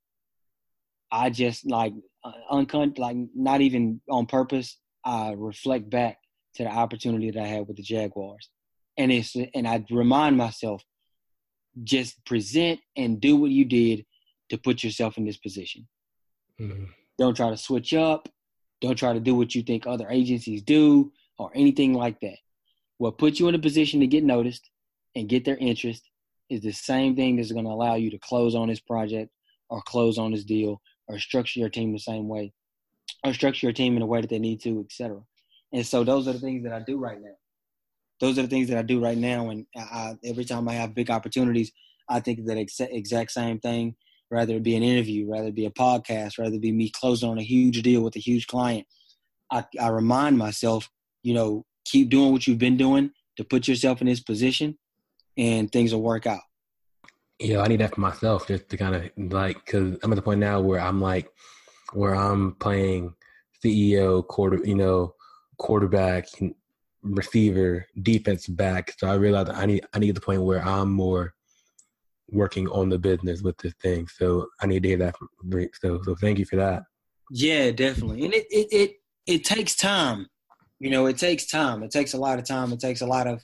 [1.16, 1.94] I just like
[2.26, 4.78] uh, uncon like not even on purpose.
[5.06, 6.18] I reflect back
[6.56, 8.50] to the opportunity that I had with the Jaguars,
[8.98, 10.84] and it's and I remind myself,
[11.84, 14.06] just present and do what you did
[14.50, 15.88] to put yourself in this position.
[16.60, 16.86] Mm-hmm.
[17.18, 18.28] Don't try to switch up.
[18.82, 22.38] Don't try to do what you think other agencies do or anything like that.
[22.98, 24.70] What puts you in a position to get noticed
[25.16, 26.10] and get their interest
[26.50, 29.32] is the same thing that's going to allow you to close on this project
[29.70, 32.54] or close on this deal or structure your team the same way
[33.24, 35.22] or structure your team in a way that they need to, etc.
[35.74, 37.36] And so those are the things that I do right now.
[38.20, 39.50] Those are the things that I do right now.
[39.50, 41.72] And I, every time I have big opportunities,
[42.08, 43.96] I think that ex- exact same thing
[44.32, 47.30] rather it be an interview, rather it be a podcast, rather it be me closing
[47.30, 48.86] on a huge deal with a huge client,
[49.52, 50.90] I, I remind myself,
[51.24, 54.78] you know, keep doing what you've been doing to put yourself in this position
[55.38, 56.42] and things will work out.
[57.40, 60.22] Yeah, I need that for myself just to kind of like, because I'm at the
[60.22, 61.30] point now where I'm like,
[61.94, 63.14] where I'm playing
[63.64, 65.16] CEO, quarter, you know,
[65.58, 66.28] quarterback,
[67.02, 68.94] receiver, defense back.
[68.98, 71.34] So I realized I need I need the point where I'm more
[72.30, 74.08] working on the business with this thing.
[74.08, 75.30] So I need to hear that from
[75.82, 76.84] So so thank you for that.
[77.32, 78.26] Yeah, definitely.
[78.26, 78.92] And it it it,
[79.26, 80.28] it takes time.
[80.80, 81.84] You know, it takes time.
[81.84, 82.72] It takes a lot of time.
[82.74, 83.44] It takes a lot of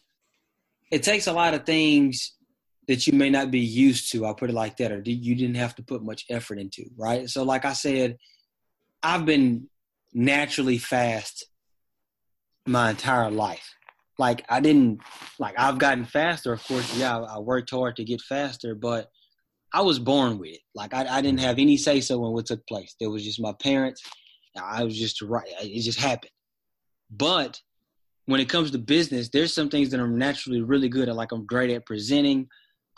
[0.91, 2.33] it takes a lot of things
[2.87, 4.25] that you may not be used to.
[4.25, 7.29] I'll put it like that, or you didn't have to put much effort into, right?
[7.29, 8.17] So, like I said,
[9.03, 9.69] I've been
[10.13, 11.45] naturally fast
[12.65, 13.75] my entire life
[14.21, 15.01] like I didn't
[15.39, 16.53] like I've gotten faster.
[16.53, 19.09] Of course, yeah, I, worked hard to get faster, but
[19.73, 20.61] I was born with it.
[20.75, 22.95] Like I, I didn't have any say so when what took place.
[22.99, 24.03] There was just my parents.
[24.61, 25.47] I was just right.
[25.61, 26.31] It just happened.
[27.09, 27.59] But
[28.25, 31.15] when it comes to business, there's some things that I'm naturally really good at.
[31.15, 32.47] Like I'm great at presenting,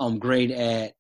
[0.08, 0.94] I'm great at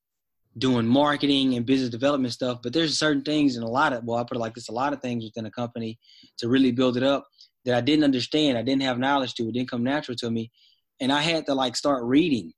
[0.57, 2.59] doing marketing and business development stuff.
[2.61, 4.73] But there's certain things and a lot of well, I put it like this: a
[4.73, 5.99] lot of things within a company
[6.37, 7.25] to really build it up
[7.65, 10.51] that I didn't understand, I didn't have knowledge to, it didn't come natural to me,
[10.99, 12.53] and I had to like start reading.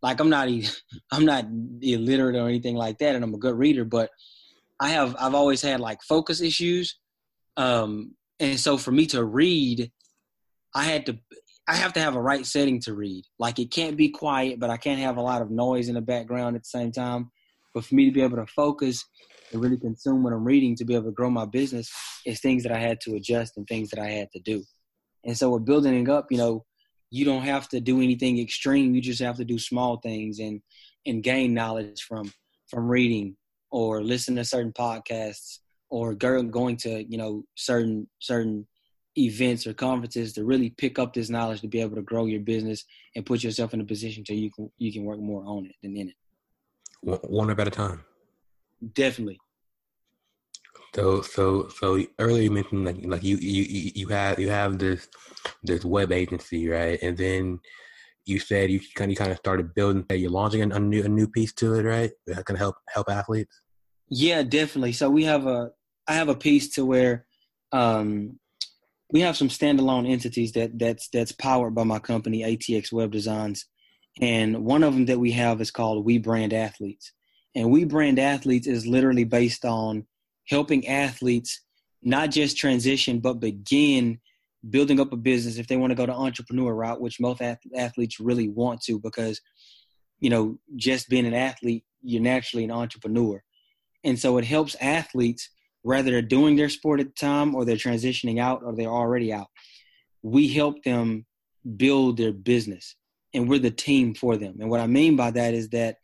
[0.00, 0.48] Like I'm not,
[1.12, 1.46] I'm not
[1.80, 4.10] illiterate or anything like that, and I'm a good reader, but
[4.80, 6.98] I have, I've always had like focus issues,
[7.56, 9.90] um, and so for me to read,
[10.74, 11.18] I had to,
[11.68, 13.24] I have to have a right setting to read.
[13.38, 16.00] Like it can't be quiet, but I can't have a lot of noise in the
[16.00, 17.30] background at the same time.
[17.74, 19.04] But for me to be able to focus
[19.52, 21.90] and really consume what I'm reading to be able to grow my business
[22.26, 24.64] is things that I had to adjust and things that I had to do.
[25.24, 26.64] And so with building it up, you know,
[27.10, 28.94] you don't have to do anything extreme.
[28.94, 30.60] You just have to do small things and
[31.06, 32.32] and gain knowledge from
[32.68, 33.36] from reading
[33.70, 35.58] or listen to certain podcasts
[35.90, 38.66] or going to you know certain certain
[39.16, 42.40] events or conferences to really pick up this knowledge to be able to grow your
[42.40, 42.84] business
[43.14, 45.74] and put yourself in a position so you can you can work more on it
[45.82, 47.20] than in it.
[47.28, 48.04] One up at a time.
[48.94, 49.38] Definitely.
[50.94, 55.08] So so so earlier you mentioned like like you you you have you have this
[55.62, 57.60] this web agency right, and then
[58.24, 60.04] you said you kind of kind of started building.
[60.08, 62.10] that You're launching a, a new a new piece to it, right?
[62.26, 63.60] That can help help athletes.
[64.08, 64.92] Yeah, definitely.
[64.92, 65.70] So we have a
[66.06, 67.26] I have a piece to where
[67.72, 68.38] um,
[69.12, 73.66] we have some standalone entities that that's that's powered by my company ATX Web Designs,
[74.20, 77.12] and one of them that we have is called We Brand Athletes,
[77.54, 80.06] and We Brand Athletes is literally based on
[80.48, 81.60] helping athletes
[82.02, 84.18] not just transition but begin
[84.70, 87.40] building up a business if they want to go the entrepreneur route which most
[87.76, 89.40] athletes really want to because
[90.18, 93.42] you know just being an athlete you're naturally an entrepreneur.
[94.04, 95.48] And so it helps athletes
[95.82, 99.32] whether they're doing their sport at the time or they're transitioning out or they're already
[99.32, 99.48] out
[100.22, 101.26] we help them
[101.76, 102.96] build their business
[103.34, 105.96] and we're the team for them and what i mean by that is that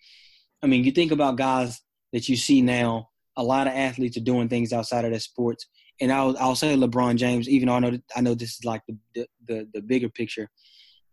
[0.62, 1.80] i mean you think about guys
[2.12, 3.08] that you see now
[3.38, 5.66] a lot of athletes are doing things outside of their sports.
[6.00, 8.82] And I'll I'll say LeBron James, even though I know I know this is like
[9.14, 10.50] the the, the bigger picture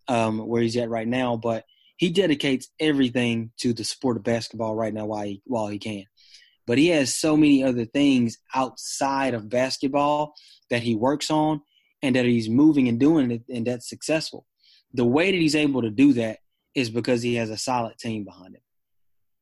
[0.07, 1.63] um, where he's at right now, but
[1.97, 6.03] he dedicates everything to the sport of basketball right now while he while he can.
[6.67, 10.33] But he has so many other things outside of basketball
[10.69, 11.61] that he works on
[12.01, 14.45] and that he's moving and doing it and that's successful.
[14.93, 16.39] The way that he's able to do that
[16.73, 18.61] is because he has a solid team behind him.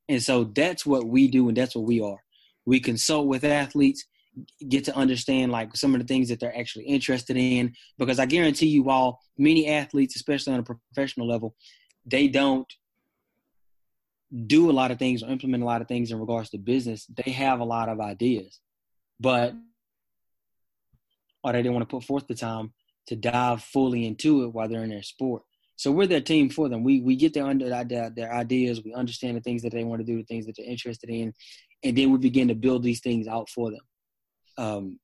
[0.10, 2.20] And so that's what we do and that's what we are.
[2.66, 4.06] We consult with athletes,
[4.68, 7.74] get to understand like some of the things that they're actually interested in.
[7.98, 11.56] Because I guarantee you, while many athletes, especially on a professional level,
[12.06, 12.72] they don't
[14.34, 17.06] do a lot of things or implement a lot of things in regards to business,
[17.24, 18.60] they have a lot of ideas,
[19.20, 19.54] but
[21.44, 22.74] or they didn't want to put forth the time
[23.08, 25.44] to dive fully into it while they're in their sport.
[25.76, 26.84] So we're their team for them.
[26.84, 28.82] We we get their under their ideas.
[28.84, 31.34] We understand the things that they want to do, the things that they're interested in,
[31.84, 33.82] and then we begin to build these things out for them.
[34.58, 35.00] Um,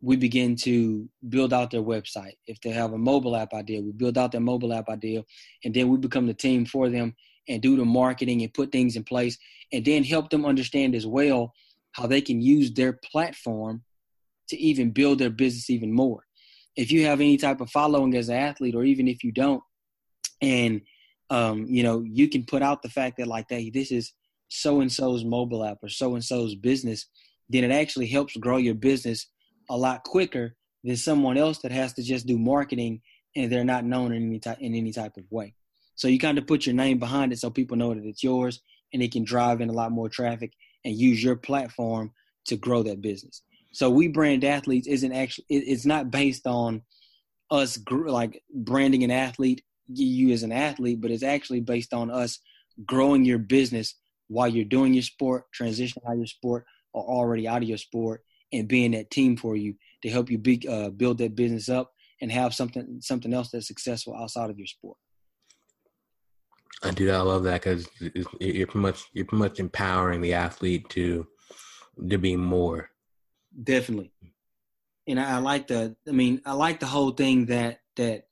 [0.00, 2.34] we begin to build out their website.
[2.46, 5.24] If they have a mobile app idea, we build out their mobile app idea,
[5.64, 7.14] and then we become the team for them
[7.48, 9.38] and do the marketing and put things in place,
[9.72, 11.52] and then help them understand as well
[11.92, 13.82] how they can use their platform
[14.48, 16.24] to even build their business even more.
[16.76, 19.62] If you have any type of following as an athlete, or even if you don't,
[20.40, 20.82] and
[21.30, 24.12] um, you know, you can put out the fact that like, hey, this is
[24.48, 27.06] so and so's mobile app or so and so's business,
[27.48, 29.26] then it actually helps grow your business
[29.70, 33.00] a lot quicker than someone else that has to just do marketing
[33.34, 35.54] and they're not known in any type in any type of way.
[35.94, 38.60] So you kind of put your name behind it so people know that it's yours
[38.92, 40.52] and it can drive in a lot more traffic
[40.84, 42.12] and use your platform
[42.46, 43.42] to grow that business.
[43.72, 46.82] So we brand athletes isn't actually it's not based on
[47.50, 49.62] us like branding an athlete
[49.94, 52.38] you as an athlete, but it's actually based on us
[52.86, 53.94] growing your business
[54.28, 57.78] while you're doing your sport, transitioning out of your sport, or already out of your
[57.78, 58.22] sport,
[58.52, 61.92] and being that team for you to help you be, uh, build that business up
[62.20, 64.96] and have something something else that's successful outside of your sport.
[66.84, 67.10] I do.
[67.10, 67.88] I love that because
[68.40, 71.26] you're pretty much you're pretty much empowering the athlete to
[72.08, 72.90] to be more.
[73.62, 74.12] Definitely,
[75.06, 75.96] and I, I like the.
[76.08, 78.26] I mean, I like the whole thing that that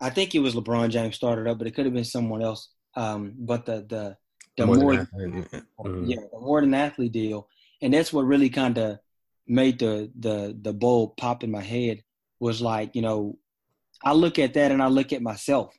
[0.00, 2.70] I think it was LeBron James started up, but it could have been someone else.
[2.94, 4.16] Um, but the the
[4.56, 6.04] the more, more mm-hmm.
[6.04, 7.48] yeah, the more than athlete deal,
[7.80, 8.98] and that's what really kind of
[9.46, 12.02] made the the the bulb pop in my head
[12.40, 13.38] was like you know
[14.02, 15.76] I look at that and I look at myself,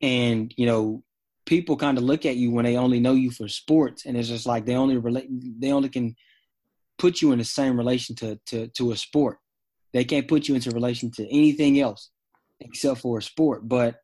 [0.00, 1.02] and you know
[1.46, 4.28] people kind of look at you when they only know you for sports, and it's
[4.28, 5.28] just like they only relate
[5.60, 6.14] they only can
[6.98, 9.38] put you in the same relation to to to a sport.
[9.92, 12.10] They can't put you into relation to anything else
[12.60, 13.66] except for a sport.
[13.66, 14.00] But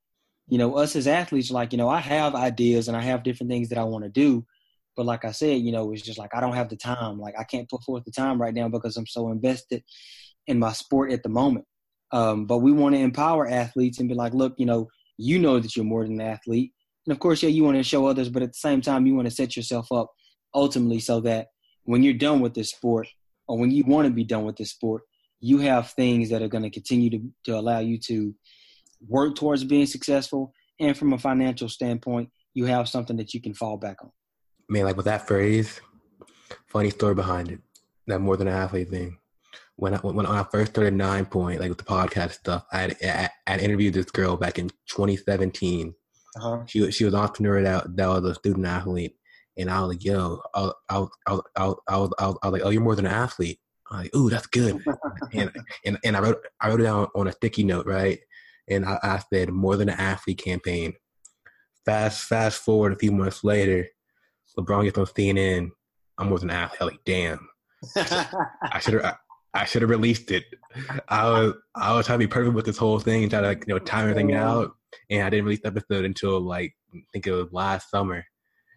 [0.48, 3.50] you know, us as athletes, like you know, I have ideas and I have different
[3.50, 4.46] things that I want to do.
[4.96, 7.18] But like I said, you know, it's just like I don't have the time.
[7.18, 9.82] Like I can't put forth the time right now because I'm so invested
[10.46, 11.66] in my sport at the moment.
[12.12, 15.58] Um, but we want to empower athletes and be like, look, you know, you know
[15.58, 16.72] that you're more than an athlete.
[17.06, 19.14] And of course, yeah, you want to show others, but at the same time, you
[19.14, 20.10] want to set yourself up
[20.54, 21.48] ultimately so that
[21.84, 23.08] when you're done with this sport
[23.46, 25.02] or when you want to be done with this sport,
[25.40, 28.34] you have things that are going to continue to, to allow you to
[29.06, 30.52] work towards being successful.
[30.80, 34.10] And from a financial standpoint, you have something that you can fall back on.
[34.68, 35.80] Man, like with that phrase,
[36.66, 37.60] funny story behind it.
[38.06, 39.18] That more than an athlete thing.
[39.76, 43.30] When I, when I first started Nine Point, like with the podcast stuff, I had,
[43.46, 45.94] I interviewed this girl back in 2017.
[46.36, 46.64] Uh-huh.
[46.66, 49.16] She she was an entrepreneur that that was a student athlete,
[49.56, 52.12] and I was like, "Yo," I was I was I was I was, I was,
[52.42, 53.58] I was like, "Oh, you're more than an athlete."
[53.90, 54.82] I'm like, "Ooh, that's good."
[55.32, 55.50] and,
[55.84, 58.18] and and I wrote I wrote it down on a sticky note, right?
[58.68, 60.94] And I, I said, "More than an athlete campaign."
[61.84, 63.86] Fast fast forward a few months later,
[64.58, 65.70] LeBron gets on CNN.
[66.18, 66.80] I'm more than an athlete.
[66.80, 67.48] I'm like, damn.
[67.96, 69.16] I should have.
[69.54, 70.44] I should have released it.
[71.08, 73.46] I was I was trying to be perfect with this whole thing and try to
[73.48, 74.72] like, you know time everything out,
[75.10, 78.24] and I didn't release the episode until like I think it was last summer.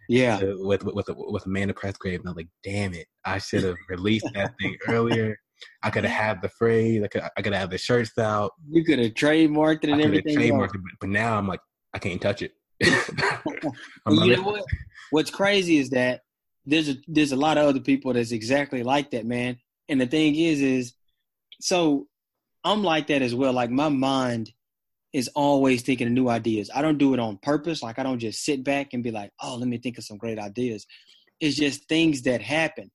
[0.07, 3.39] Yeah, uh, with with with, with Amanda Pressgrave, and I was like, damn it, I
[3.39, 5.37] should have released that thing earlier.
[5.81, 7.03] I could have had the phrase.
[7.03, 8.51] I could I could have had the shirts out.
[8.69, 10.37] You could have trademarked it and everything.
[10.37, 11.59] Trademarked it, but, but now I'm like,
[11.93, 12.51] I can't touch it.
[12.79, 14.63] you know what?
[15.09, 16.21] What's crazy is that
[16.67, 19.57] there's a there's a lot of other people that's exactly like that, man.
[19.89, 20.93] And the thing is, is
[21.61, 22.07] so
[22.63, 23.53] I'm like that as well.
[23.53, 24.51] Like my mind
[25.13, 26.69] is always thinking of new ideas.
[26.73, 27.81] I don't do it on purpose.
[27.81, 30.17] Like I don't just sit back and be like, oh, let me think of some
[30.17, 30.85] great ideas.
[31.39, 32.91] It's just things that happen.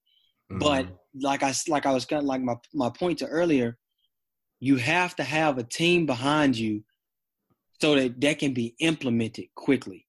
[0.50, 0.58] Mm-hmm.
[0.58, 0.86] But
[1.20, 3.78] like I like I was kind of like my my point to earlier,
[4.60, 6.84] you have to have a team behind you
[7.80, 10.06] so that that can be implemented quickly.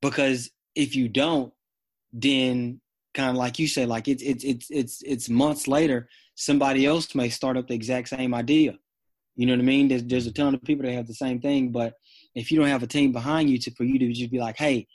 [0.00, 1.52] Because if you don't,
[2.12, 2.80] then
[3.14, 7.14] kind of like you said, like it's it's it's it's it's months later, somebody else
[7.14, 8.78] may start up the exact same idea.
[9.36, 9.88] You know what I mean?
[9.88, 11.94] There's there's a ton of people that have the same thing, but
[12.34, 14.56] if you don't have a team behind you to for you to just be like,
[14.56, 14.86] hey,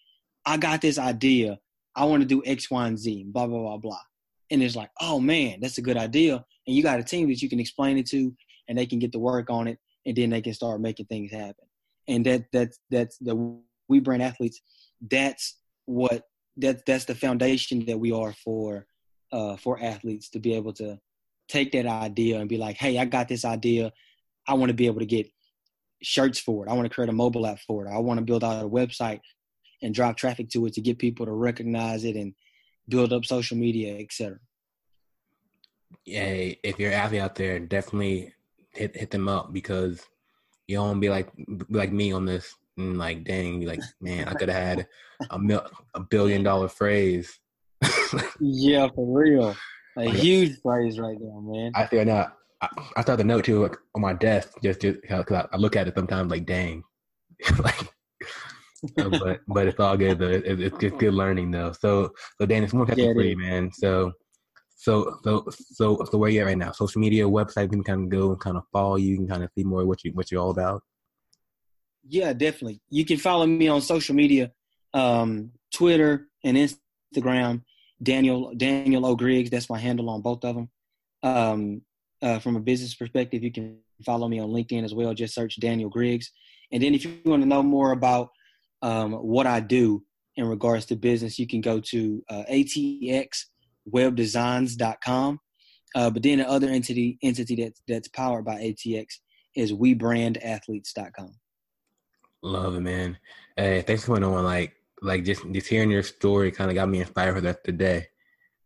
[0.45, 1.57] I got this idea,
[1.95, 4.01] I want to do X, Y, and Z, blah blah blah blah,
[4.51, 7.41] and it's like, oh man, that's a good idea, and you got a team that
[7.41, 8.34] you can explain it to,
[8.68, 11.32] and they can get to work on it, and then they can start making things
[11.32, 11.65] happen.
[12.07, 14.61] And that that's that's the we brand athletes.
[15.01, 16.24] That's what
[16.58, 18.86] that that's the foundation that we are for
[19.32, 20.99] uh, for athletes to be able to
[21.47, 23.91] take that idea and be like, hey, I got this idea.
[24.47, 25.30] I want to be able to get
[26.01, 26.70] shirts for it.
[26.70, 27.91] I want to create a mobile app for it.
[27.91, 29.20] I want to build out a website
[29.82, 32.34] and drive traffic to it to get people to recognize it and
[32.89, 34.38] build up social media, etc.
[36.05, 38.34] Yeah, if you're an athlete out there, definitely
[38.72, 40.05] hit hit them up because
[40.68, 44.34] you don't be like be like me on this and like dang, like man, I
[44.34, 44.88] could have had
[45.30, 47.39] a mil- a billion dollar phrase.
[48.39, 49.55] yeah, for real,
[49.97, 51.71] a huge phrase right there, man.
[51.75, 52.34] I feel now.
[52.59, 55.57] I, I start the note too like, on my desk just just because I, I,
[55.57, 56.84] look at it sometimes like dang,
[57.59, 57.93] like.
[58.95, 60.30] but but it's all good though.
[60.30, 61.71] It, it, it's good learning though.
[61.73, 63.71] So so Dan, it's more yeah, for you, man.
[63.71, 64.11] So
[64.75, 66.71] so so so so where you at right now?
[66.71, 69.09] Social media, website, you can kind of go and kind of follow you.
[69.09, 70.84] You can kind of see more what you what you're all about.
[72.03, 72.81] Yeah, definitely.
[72.89, 74.51] You can follow me on social media,
[74.93, 77.63] um, Twitter and Instagram.
[78.01, 79.49] Daniel Daniel O Griggs.
[79.49, 80.69] That's my handle on both of them.
[81.23, 81.81] Um,
[82.21, 85.13] uh, from a business perspective, you can follow me on LinkedIn as well.
[85.13, 86.31] Just search Daniel Griggs.
[86.71, 88.29] And then if you want to know more about
[88.81, 90.03] um, what I do
[90.35, 95.39] in regards to business, you can go to uh, atxwebdesigns.com.
[95.95, 99.05] Uh, but then the other entity entity that's that's powered by ATX
[99.55, 101.33] is webrandathletes.com.
[102.47, 103.17] Love it, man.
[103.57, 104.43] Hey, thanks for coming on.
[104.45, 108.07] Like, like just just hearing your story kind of got me inspired for that today.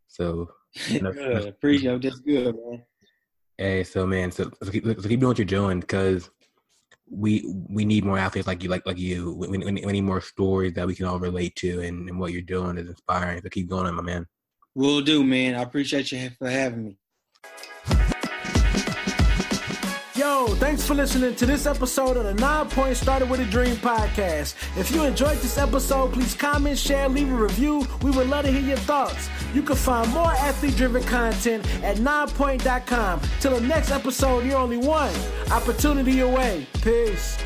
[0.07, 0.51] So,
[0.87, 1.47] you know, good.
[1.47, 2.01] appreciate it.
[2.03, 2.83] That's good, man.
[3.57, 6.29] Hey, so man, so, so, keep, so keep doing what you're doing because
[7.09, 9.33] we we need more athletes like you, like like you.
[9.33, 12.33] We, we, we, need more stories that we can all relate to, and, and what
[12.33, 13.41] you're doing is inspiring.
[13.41, 14.27] So keep going, on, my man.
[14.75, 15.55] Will do, man.
[15.55, 16.97] I appreciate you for having me.
[20.21, 23.75] Yo, thanks for listening to this episode of the Nine Point Started with a Dream
[23.77, 24.53] podcast.
[24.77, 27.87] If you enjoyed this episode, please comment, share, leave a review.
[28.03, 29.29] We would love to hear your thoughts.
[29.51, 33.21] You can find more athlete driven content at ninepoint.com.
[33.39, 35.11] Till the next episode, you're only one
[35.49, 36.67] opportunity away.
[36.83, 37.39] Peace.